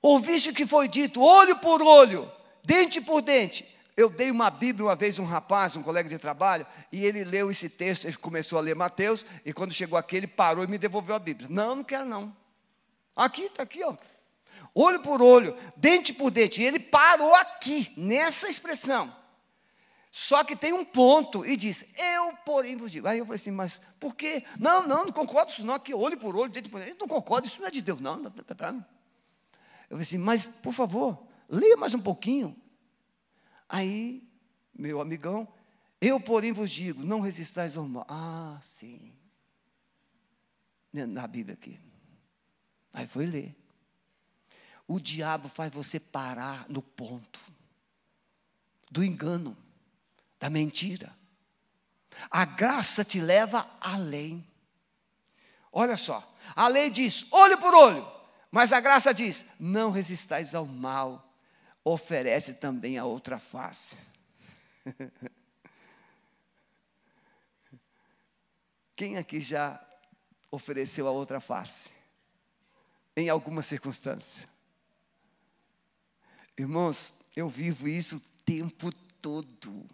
ouviste 0.00 0.50
o 0.50 0.54
que 0.54 0.66
foi 0.66 0.88
dito, 0.88 1.22
olho 1.22 1.56
por 1.58 1.80
olho, 1.80 2.30
dente 2.62 3.00
por 3.00 3.22
dente. 3.22 3.66
Eu 3.94 4.08
dei 4.08 4.30
uma 4.30 4.50
Bíblia 4.50 4.86
uma 4.86 4.96
vez 4.96 5.18
a 5.18 5.22
um 5.22 5.26
rapaz, 5.26 5.76
um 5.76 5.82
colega 5.82 6.08
de 6.08 6.18
trabalho, 6.18 6.66
e 6.90 7.04
ele 7.04 7.24
leu 7.24 7.50
esse 7.50 7.68
texto, 7.68 8.06
ele 8.06 8.16
começou 8.16 8.58
a 8.58 8.62
ler 8.62 8.74
Mateus, 8.74 9.24
e 9.44 9.52
quando 9.52 9.74
chegou 9.74 9.98
aqui, 9.98 10.16
ele 10.16 10.26
parou 10.26 10.64
e 10.64 10.66
me 10.66 10.78
devolveu 10.78 11.14
a 11.14 11.18
Bíblia. 11.18 11.46
Não, 11.50 11.76
não 11.76 11.84
quero 11.84 12.06
não. 12.06 12.34
Aqui, 13.14 13.42
está 13.42 13.62
aqui, 13.62 13.84
ó 13.84 13.94
olho 14.74 15.00
por 15.00 15.22
olho, 15.22 15.56
dente 15.76 16.12
por 16.12 16.30
dente. 16.30 16.62
E 16.62 16.64
ele 16.64 16.78
parou 16.78 17.34
aqui, 17.34 17.92
nessa 17.96 18.48
expressão. 18.48 19.14
Só 20.10 20.44
que 20.44 20.54
tem 20.54 20.74
um 20.74 20.84
ponto 20.84 21.44
e 21.46 21.56
diz: 21.56 21.86
Eu, 21.96 22.36
porém, 22.44 22.76
vos 22.76 22.92
digo. 22.92 23.08
Aí 23.08 23.18
eu 23.18 23.24
falei 23.24 23.36
assim, 23.36 23.50
mas 23.50 23.80
por 23.98 24.14
quê? 24.14 24.44
Não, 24.60 24.86
não, 24.86 25.06
não 25.06 25.12
concordo 25.12 25.52
isso, 25.52 25.64
não. 25.64 25.74
Aqui, 25.74 25.94
olho 25.94 26.18
por 26.18 26.36
olho, 26.36 26.52
dente 26.52 26.68
por 26.68 26.80
dente. 26.80 26.92
Eu 26.92 26.96
não 27.00 27.08
concordo, 27.08 27.46
isso 27.46 27.60
não 27.60 27.68
é 27.68 27.70
de 27.70 27.80
Deus, 27.80 27.98
não. 28.00 28.22
Eu 28.22 28.30
falei 28.30 30.02
assim, 30.02 30.18
mas 30.18 30.44
por 30.44 30.74
favor, 30.74 31.26
leia 31.48 31.78
mais 31.78 31.94
um 31.94 32.00
pouquinho. 32.00 32.54
Aí, 33.66 34.28
meu 34.74 35.00
amigão, 35.00 35.48
eu, 35.98 36.20
porém, 36.20 36.52
vos 36.52 36.70
digo: 36.70 37.02
Não 37.02 37.20
resistais 37.20 37.76
ao 37.76 37.88
mal. 37.88 38.04
Ah, 38.08 38.58
sim. 38.60 39.14
Na 40.92 41.26
Bíblia 41.26 41.54
aqui. 41.54 41.80
Aí 42.92 43.06
foi 43.06 43.24
ler. 43.24 43.56
O 44.86 45.00
diabo 45.00 45.48
faz 45.48 45.72
você 45.72 45.98
parar 45.98 46.68
no 46.68 46.82
ponto 46.82 47.40
do 48.90 49.02
engano, 49.02 49.56
da 50.38 50.50
mentira. 50.50 51.10
A 52.30 52.44
graça 52.44 53.02
te 53.02 53.18
leva 53.20 53.66
além. 53.80 54.46
Olha 55.72 55.96
só, 55.96 56.36
a 56.54 56.68
lei 56.68 56.90
diz 56.90 57.24
olho 57.30 57.56
por 57.56 57.74
olho, 57.74 58.06
mas 58.50 58.70
a 58.72 58.80
graça 58.80 59.14
diz: 59.14 59.46
não 59.58 59.90
resistais 59.90 60.54
ao 60.54 60.66
mal, 60.66 61.32
oferece 61.82 62.52
também 62.54 62.98
a 62.98 63.06
outra 63.06 63.38
face. 63.38 63.96
Quem 68.94 69.16
aqui 69.16 69.40
já 69.40 69.82
ofereceu 70.50 71.08
a 71.08 71.10
outra 71.10 71.40
face? 71.40 71.90
Em 73.16 73.30
alguma 73.30 73.62
circunstância? 73.62 74.51
Irmãos, 76.58 77.14
eu 77.34 77.48
vivo 77.48 77.88
isso 77.88 78.16
o 78.16 78.20
tempo 78.44 78.92
todo. 79.20 79.88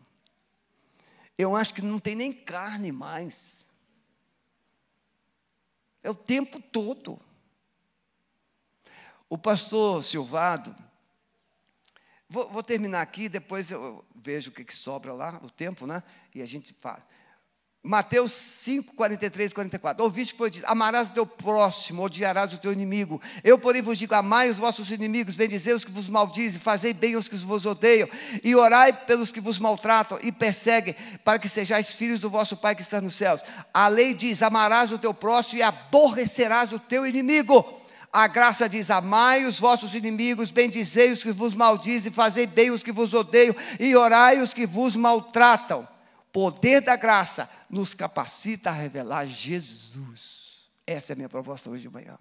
Eu 1.36 1.54
acho 1.54 1.74
que 1.74 1.82
não 1.82 2.00
tem 2.00 2.14
nem 2.14 2.32
carne 2.32 2.90
mais. 2.90 3.66
É 6.02 6.10
o 6.10 6.14
tempo 6.14 6.60
todo. 6.60 7.20
O 9.28 9.36
pastor 9.36 10.02
Silvado, 10.02 10.74
vou, 12.28 12.50
vou 12.50 12.62
terminar 12.62 13.02
aqui, 13.02 13.28
depois 13.28 13.70
eu 13.70 14.04
vejo 14.14 14.50
o 14.50 14.54
que, 14.54 14.64
que 14.64 14.74
sobra 14.74 15.12
lá, 15.12 15.38
o 15.44 15.50
tempo, 15.50 15.86
né? 15.86 16.02
E 16.34 16.42
a 16.42 16.46
gente 16.46 16.72
fala. 16.72 17.06
Mateus 17.82 18.32
5, 18.32 18.92
43 18.94 19.52
e 19.52 19.54
44. 19.54 20.02
Ouviste 20.02 20.34
que 20.34 20.38
foi 20.38 20.50
dito: 20.50 20.64
Amarás 20.66 21.10
o 21.10 21.12
teu 21.12 21.24
próximo, 21.24 22.02
odiarás 22.02 22.52
o 22.52 22.58
teu 22.58 22.72
inimigo. 22.72 23.22
Eu, 23.44 23.56
porém, 23.56 23.80
vos 23.80 23.96
digo: 23.96 24.14
Amai 24.14 24.50
os 24.50 24.58
vossos 24.58 24.90
inimigos, 24.90 25.36
bendizei 25.36 25.72
os 25.72 25.84
que 25.84 25.92
vos 25.92 26.08
maldizem, 26.08 26.60
fazei 26.60 26.92
bem 26.92 27.14
os 27.14 27.28
que 27.28 27.36
vos 27.36 27.64
odeiam, 27.64 28.08
e 28.42 28.54
orai 28.56 28.92
pelos 28.92 29.30
que 29.30 29.40
vos 29.40 29.60
maltratam 29.60 30.18
e 30.22 30.32
perseguem, 30.32 30.96
para 31.24 31.38
que 31.38 31.48
sejais 31.48 31.94
filhos 31.94 32.20
do 32.20 32.28
vosso 32.28 32.56
Pai 32.56 32.74
que 32.74 32.82
está 32.82 33.00
nos 33.00 33.14
céus. 33.14 33.42
A 33.72 33.86
lei 33.86 34.12
diz: 34.12 34.42
Amarás 34.42 34.90
o 34.90 34.98
teu 34.98 35.14
próximo 35.14 35.60
e 35.60 35.62
aborrecerás 35.62 36.72
o 36.72 36.80
teu 36.80 37.06
inimigo. 37.06 37.64
A 38.12 38.26
graça 38.26 38.68
diz: 38.68 38.90
Amai 38.90 39.44
os 39.44 39.60
vossos 39.60 39.94
inimigos, 39.94 40.50
bendizei 40.50 41.12
os 41.12 41.22
que 41.22 41.30
vos 41.30 41.54
maldizem, 41.54 42.10
fazei 42.10 42.44
bem 42.44 42.72
os 42.72 42.82
que 42.82 42.90
vos 42.90 43.14
odeiam, 43.14 43.54
e 43.78 43.94
orai 43.94 44.40
os 44.40 44.52
que 44.52 44.66
vos 44.66 44.96
maltratam 44.96 45.86
poder 46.38 46.80
da 46.80 46.94
graça 46.94 47.50
nos 47.68 47.94
capacita 47.94 48.70
a 48.70 48.72
revelar 48.72 49.26
Jesus. 49.26 50.70
Essa 50.86 51.10
é 51.10 51.14
a 51.14 51.16
minha 51.16 51.28
proposta 51.28 51.68
hoje 51.68 51.82
de 51.82 51.90
manhã. 51.90 52.16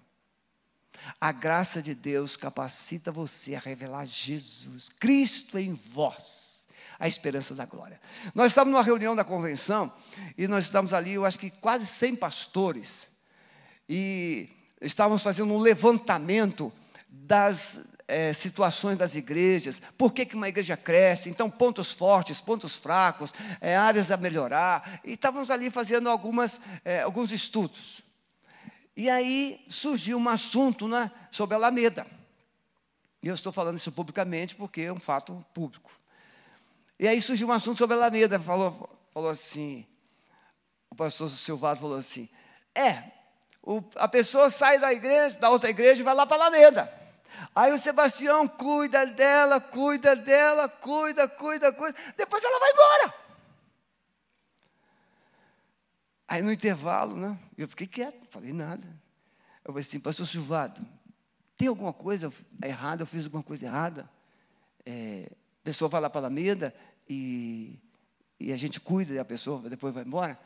A 1.20 1.30
graça 1.30 1.80
de 1.80 1.94
Deus 1.94 2.36
capacita 2.36 3.12
você 3.12 3.54
a 3.54 3.60
revelar 3.60 4.04
Jesus, 4.06 4.88
Cristo 4.88 5.56
em 5.56 5.72
vós, 5.72 6.66
a 6.98 7.06
esperança 7.06 7.54
da 7.54 7.64
glória. 7.64 8.00
Nós 8.34 8.50
estamos 8.50 8.72
numa 8.72 8.82
reunião 8.82 9.14
da 9.14 9.22
convenção 9.22 9.92
e 10.36 10.48
nós 10.48 10.64
estamos 10.64 10.92
ali, 10.92 11.12
eu 11.12 11.24
acho 11.24 11.38
que 11.38 11.52
quase 11.52 11.86
100 11.86 12.16
pastores, 12.16 13.08
e 13.88 14.50
estávamos 14.80 15.22
fazendo 15.22 15.54
um 15.54 15.58
levantamento 15.58 16.72
das 17.08 17.86
é, 18.08 18.32
situações 18.32 18.96
das 18.96 19.14
igrejas, 19.14 19.80
por 19.98 20.12
que, 20.12 20.24
que 20.24 20.34
uma 20.34 20.48
igreja 20.48 20.76
cresce, 20.76 21.28
então 21.28 21.50
pontos 21.50 21.92
fortes, 21.92 22.40
pontos 22.40 22.76
fracos, 22.76 23.34
é, 23.60 23.76
áreas 23.76 24.10
a 24.10 24.16
melhorar, 24.16 25.00
e 25.04 25.12
estávamos 25.12 25.50
ali 25.50 25.70
fazendo 25.70 26.08
algumas, 26.08 26.58
é, 26.84 27.02
alguns 27.02 27.30
estudos. 27.30 28.02
E 28.96 29.08
aí 29.08 29.64
surgiu 29.68 30.16
um 30.18 30.28
assunto 30.28 30.88
né, 30.88 31.12
sobre 31.30 31.54
a 31.54 31.58
Alameda. 31.58 32.06
E 33.22 33.28
eu 33.28 33.34
estou 33.34 33.52
falando 33.52 33.76
isso 33.76 33.92
publicamente 33.92 34.56
porque 34.56 34.80
é 34.82 34.92
um 34.92 34.98
fato 34.98 35.44
público. 35.52 35.90
E 36.98 37.06
aí 37.06 37.20
surgiu 37.20 37.48
um 37.48 37.52
assunto 37.52 37.78
sobre 37.78 37.94
a 37.94 37.98
Alameda, 37.98 38.40
falou, 38.40 38.88
falou 39.12 39.30
assim, 39.30 39.86
o 40.90 40.96
pastor 40.96 41.28
Silvado 41.28 41.78
falou 41.78 41.98
assim, 41.98 42.28
é, 42.74 43.04
o, 43.62 43.82
a 43.96 44.08
pessoa 44.08 44.48
sai 44.50 44.78
da 44.78 44.92
igreja, 44.92 45.38
da 45.38 45.50
outra 45.50 45.68
igreja 45.68 46.00
e 46.00 46.04
vai 46.04 46.14
lá 46.14 46.26
para 46.26 46.42
a 46.42 46.46
Alameda. 46.46 47.07
Aí 47.58 47.72
o 47.72 47.78
Sebastião 47.78 48.46
cuida 48.46 49.04
dela, 49.04 49.60
cuida 49.60 50.14
dela, 50.14 50.68
cuida, 50.68 51.26
cuida, 51.26 51.72
cuida. 51.72 51.98
Depois 52.16 52.44
ela 52.44 52.60
vai 52.60 52.70
embora. 52.70 53.14
Aí 56.28 56.40
no 56.40 56.52
intervalo, 56.52 57.16
né? 57.16 57.36
Eu 57.56 57.66
fiquei 57.66 57.88
quieto, 57.88 58.20
não 58.20 58.28
falei 58.30 58.52
nada. 58.52 58.86
Eu 59.64 59.72
falei 59.72 59.80
assim, 59.80 59.98
pastor 59.98 60.24
Silvado, 60.24 60.86
tem 61.56 61.66
alguma 61.66 61.92
coisa 61.92 62.32
errada? 62.62 63.02
Eu 63.02 63.08
fiz 63.08 63.24
alguma 63.24 63.42
coisa 63.42 63.66
errada? 63.66 64.08
É, 64.86 65.28
a 65.60 65.64
pessoa 65.64 65.88
vai 65.88 66.00
lá 66.00 66.08
para 66.08 66.20
a 66.20 66.22
Alameda 66.26 66.72
e, 67.10 67.76
e 68.38 68.52
a 68.52 68.56
gente 68.56 68.78
cuida 68.78 69.14
e 69.14 69.18
a 69.18 69.24
pessoa 69.24 69.68
depois 69.68 69.92
vai 69.92 70.04
embora. 70.04 70.38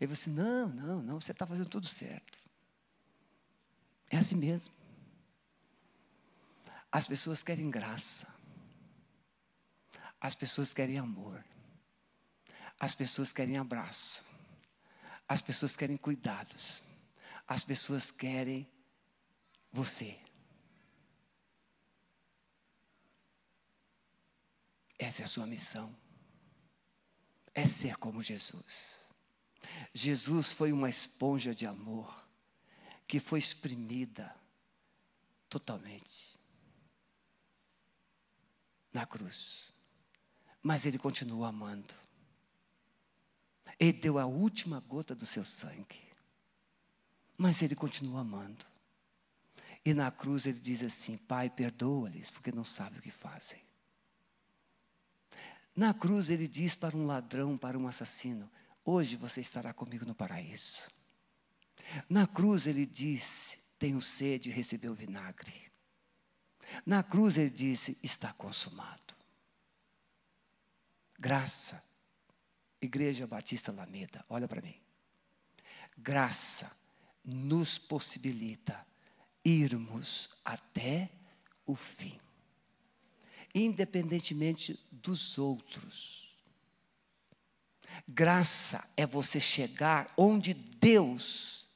Ele 0.00 0.08
falou 0.08 0.12
assim: 0.14 0.30
não, 0.30 0.68
não, 0.68 1.02
não, 1.02 1.20
você 1.20 1.32
está 1.32 1.46
fazendo 1.46 1.68
tudo 1.68 1.86
certo. 1.86 2.38
É 4.08 4.16
assim 4.16 4.36
mesmo. 4.36 4.83
As 6.94 7.08
pessoas 7.08 7.42
querem 7.42 7.68
graça. 7.68 8.24
As 10.20 10.36
pessoas 10.36 10.72
querem 10.72 10.96
amor. 10.96 11.44
As 12.78 12.94
pessoas 12.94 13.32
querem 13.32 13.58
abraço. 13.58 14.24
As 15.28 15.42
pessoas 15.42 15.74
querem 15.74 15.96
cuidados. 15.96 16.84
As 17.48 17.64
pessoas 17.64 18.12
querem 18.12 18.70
você. 19.72 20.16
Essa 24.96 25.22
é 25.22 25.24
a 25.24 25.28
sua 25.28 25.48
missão. 25.48 25.92
É 27.52 27.66
ser 27.66 27.96
como 27.96 28.22
Jesus. 28.22 29.00
Jesus 29.92 30.52
foi 30.52 30.70
uma 30.70 30.88
esponja 30.88 31.52
de 31.52 31.66
amor 31.66 32.24
que 33.04 33.18
foi 33.18 33.40
exprimida 33.40 34.32
totalmente 35.48 36.33
na 38.94 39.04
cruz. 39.04 39.74
Mas 40.62 40.86
ele 40.86 40.96
continua 40.96 41.48
amando. 41.48 41.94
Ele 43.78 43.92
deu 43.92 44.18
a 44.18 44.24
última 44.24 44.80
gota 44.80 45.14
do 45.14 45.26
seu 45.26 45.44
sangue. 45.44 46.00
Mas 47.36 47.60
ele 47.60 47.74
continua 47.74 48.20
amando. 48.20 48.64
E 49.84 49.92
na 49.92 50.10
cruz 50.10 50.46
ele 50.46 50.60
diz 50.60 50.82
assim: 50.82 51.18
Pai, 51.18 51.50
perdoa-lhes, 51.50 52.30
porque 52.30 52.52
não 52.52 52.64
sabem 52.64 52.98
o 52.98 53.02
que 53.02 53.10
fazem. 53.10 53.60
Na 55.76 55.92
cruz 55.92 56.30
ele 56.30 56.46
diz 56.46 56.76
para 56.76 56.96
um 56.96 57.04
ladrão, 57.04 57.58
para 57.58 57.76
um 57.76 57.88
assassino: 57.88 58.48
Hoje 58.84 59.16
você 59.16 59.40
estará 59.40 59.74
comigo 59.74 60.06
no 60.06 60.14
paraíso. 60.14 60.88
Na 62.08 62.26
cruz 62.26 62.66
ele 62.66 62.86
disse: 62.86 63.58
Tenho 63.78 64.00
sede 64.00 64.48
e 64.48 64.52
recebeu 64.52 64.94
vinagre. 64.94 65.73
Na 66.84 67.02
cruz 67.02 67.36
ele 67.36 67.50
disse: 67.50 67.98
Está 68.02 68.32
consumado. 68.32 69.14
Graça, 71.18 71.82
Igreja 72.80 73.26
Batista 73.26 73.70
Alameda, 73.70 74.24
olha 74.28 74.46
para 74.46 74.60
mim. 74.60 74.78
Graça 75.96 76.70
nos 77.24 77.78
possibilita 77.78 78.86
irmos 79.44 80.28
até 80.44 81.10
o 81.64 81.74
fim, 81.74 82.18
independentemente 83.54 84.78
dos 84.90 85.38
outros. 85.38 86.36
Graça 88.06 88.86
é 88.96 89.06
você 89.06 89.40
chegar 89.40 90.12
onde 90.16 90.52
Deus 90.52 91.66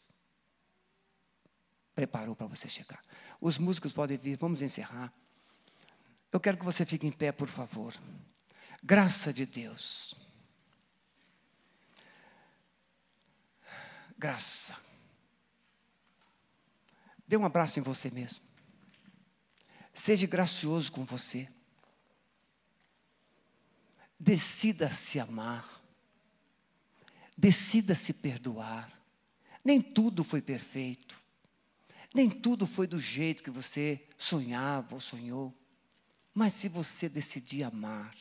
preparou 1.94 2.36
para 2.36 2.46
você 2.46 2.68
chegar. 2.68 3.02
Os 3.40 3.58
músicos 3.58 3.92
podem 3.92 4.16
vir, 4.16 4.36
vamos 4.36 4.62
encerrar. 4.62 5.12
Eu 6.32 6.40
quero 6.40 6.58
que 6.58 6.64
você 6.64 6.84
fique 6.84 7.06
em 7.06 7.12
pé, 7.12 7.32
por 7.32 7.48
favor. 7.48 7.94
Graça 8.82 9.32
de 9.32 9.46
Deus. 9.46 10.14
Graça. 14.16 14.76
Dê 17.26 17.36
um 17.36 17.44
abraço 17.44 17.78
em 17.78 17.82
você 17.82 18.10
mesmo. 18.10 18.42
Seja 19.92 20.26
gracioso 20.26 20.90
com 20.92 21.04
você. 21.04 21.48
Decida 24.18 24.92
se 24.92 25.20
amar. 25.20 25.82
Decida 27.36 27.94
se 27.94 28.12
perdoar. 28.12 28.92
Nem 29.64 29.80
tudo 29.80 30.24
foi 30.24 30.40
perfeito. 30.40 31.17
Nem 32.14 32.30
tudo 32.30 32.66
foi 32.66 32.86
do 32.86 32.98
jeito 32.98 33.42
que 33.42 33.50
você 33.50 34.06
sonhava 34.16 34.94
ou 34.94 35.00
sonhou. 35.00 35.54
Mas 36.32 36.54
se 36.54 36.68
você 36.68 37.08
decidir 37.08 37.64
amar, 37.64 38.14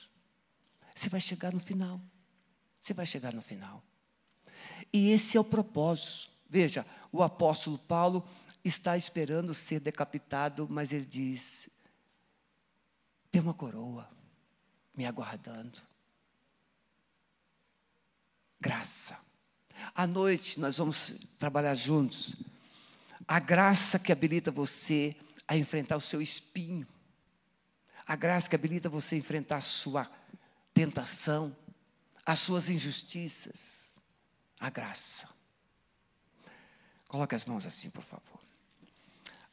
você 0.94 1.10
vai 1.10 1.22
chegar 1.22 1.54
no 1.54 1.60
final. 1.60 2.02
Você 2.82 2.94
vai 2.94 3.06
chegar 3.06 3.34
no 3.34 3.42
final. 3.42 3.84
E 4.92 5.12
esse 5.12 5.38
é 5.38 5.40
o 5.40 5.44
propósito. 5.44 6.32
Veja, 6.50 6.86
o 7.12 7.22
apóstolo 7.22 7.78
Paulo 7.78 8.28
está 8.64 8.98
esperando 8.98 9.54
ser 9.54 9.80
decapitado, 9.80 10.68
mas 10.70 10.92
ele 10.92 11.06
diz: 11.06 11.70
tem 13.32 13.42
uma 13.42 13.54
coroa 13.54 14.10
me 14.96 15.06
aguardando. 15.06 15.82
Graça. 18.60 19.18
À 19.94 20.08
noite 20.08 20.60
nós 20.60 20.78
vamos 20.78 21.14
trabalhar 21.38 21.76
juntos 21.76 22.36
a 23.28 23.39
graça 23.39 23.99
que 23.99 24.11
habilita 24.11 24.51
você 24.51 25.15
a 25.47 25.57
enfrentar 25.57 25.97
o 25.97 26.01
seu 26.01 26.21
espinho. 26.21 26.88
A 28.05 28.15
graça 28.15 28.49
que 28.49 28.55
habilita 28.55 28.88
você 28.88 29.15
a 29.15 29.17
enfrentar 29.17 29.57
a 29.57 29.61
sua 29.61 30.09
tentação, 30.73 31.55
as 32.25 32.39
suas 32.39 32.69
injustiças. 32.69 33.95
A 34.59 34.69
graça. 34.69 35.28
Coloque 37.07 37.36
as 37.36 37.45
mãos 37.45 37.65
assim, 37.65 37.89
por 37.89 38.03
favor. 38.03 38.39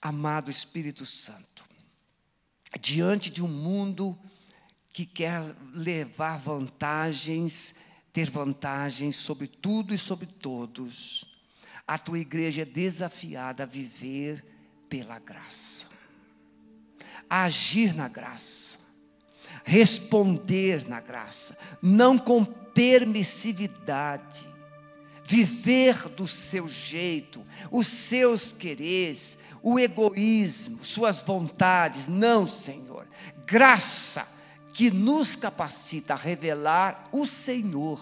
Amado 0.01 0.51
Espírito 0.51 1.05
Santo, 1.07 1.65
diante 2.79 3.31
de 3.31 3.43
um 3.43 3.49
mundo 3.49 4.19
que 4.93 5.07
quer 5.07 5.41
levar 5.73 6.39
vantagens, 6.39 7.75
ter 8.13 8.31
vantagens 8.31 9.17
sobre 9.17 9.49
tudo 9.49 9.95
e 9.95 9.99
sobre 9.99 10.27
todos. 10.27 11.34
A 11.87 11.99
tua 11.99 12.19
igreja 12.19 12.63
é 12.63 12.65
desafiada 12.65 13.65
a 13.65 13.67
viver 13.67 14.43
pela 14.89 15.19
graça, 15.19 15.85
a 17.29 17.45
agir 17.45 17.95
na 17.95 18.09
graça, 18.09 18.79
responder 19.65 20.89
na 20.89 21.01
graça, 21.01 21.59
não 21.83 22.19
com 22.19 22.43
permissividade, 22.45 24.49
viver 25.27 26.09
do 26.11 26.29
seu 26.29 26.69
jeito, 26.69 27.45
os 27.71 27.87
seus 27.87 28.53
quereres, 28.53 29.39
o 29.63 29.79
egoísmo, 29.79 30.85
suas 30.85 31.23
vontades. 31.23 32.09
Não, 32.09 32.47
Senhor. 32.47 33.07
Graça 33.47 34.29
que 34.75 34.91
nos 34.91 35.37
capacita 35.37 36.15
a 36.15 36.19
revelar 36.19 37.09
o 37.13 37.25
Senhor, 37.25 38.01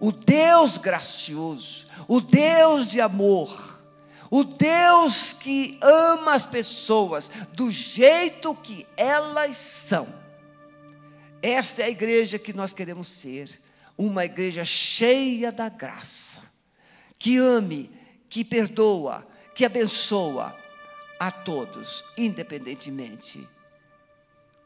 o 0.00 0.10
Deus 0.10 0.78
gracioso, 0.78 1.86
o 2.08 2.20
Deus 2.20 2.86
de 2.86 3.00
amor, 3.00 3.78
o 4.30 4.42
Deus 4.42 5.34
que 5.34 5.78
ama 5.82 6.32
as 6.32 6.46
pessoas 6.46 7.30
do 7.52 7.70
jeito 7.70 8.54
que 8.54 8.86
elas 8.96 9.56
são. 9.56 10.08
Esta 11.42 11.82
é 11.82 11.84
a 11.86 11.90
igreja 11.90 12.38
que 12.38 12.52
nós 12.52 12.72
queremos 12.72 13.08
ser, 13.08 13.60
uma 13.96 14.24
igreja 14.24 14.64
cheia 14.64 15.52
da 15.52 15.68
graça, 15.68 16.40
que 17.18 17.36
ame, 17.36 17.90
que 18.28 18.42
perdoa, 18.42 19.26
que 19.54 19.64
abençoa 19.64 20.56
a 21.18 21.30
todos, 21.30 22.02
independentemente 22.16 23.46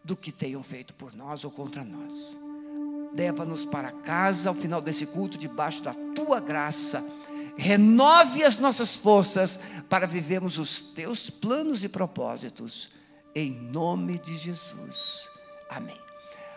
do 0.05 0.17
que 0.17 0.31
tenham 0.31 0.63
feito 0.63 0.95
por 0.95 1.13
nós 1.15 1.45
ou 1.45 1.51
contra 1.51 1.83
nós. 1.83 2.44
Leva-nos 3.15 3.65
para 3.65 3.93
casa 3.93 4.49
ao 4.49 4.55
final 4.55 4.81
desse 4.81 5.07
culto, 5.07 5.39
debaixo 5.39 5.83
da 5.83 5.95
tua 6.15 6.41
graça. 6.41 7.05
Renove 7.57 8.43
as 8.43 8.59
nossas 8.59 8.97
forças 8.97 9.59
para 9.89 10.07
vivermos 10.07 10.59
os 10.59 10.81
teus 10.81 11.31
planos 11.31 11.85
e 11.85 11.89
propósitos. 11.89 12.91
Em 13.35 13.51
nome 13.51 14.19
de 14.19 14.37
Jesus. 14.37 15.29
Amém. 15.71 16.04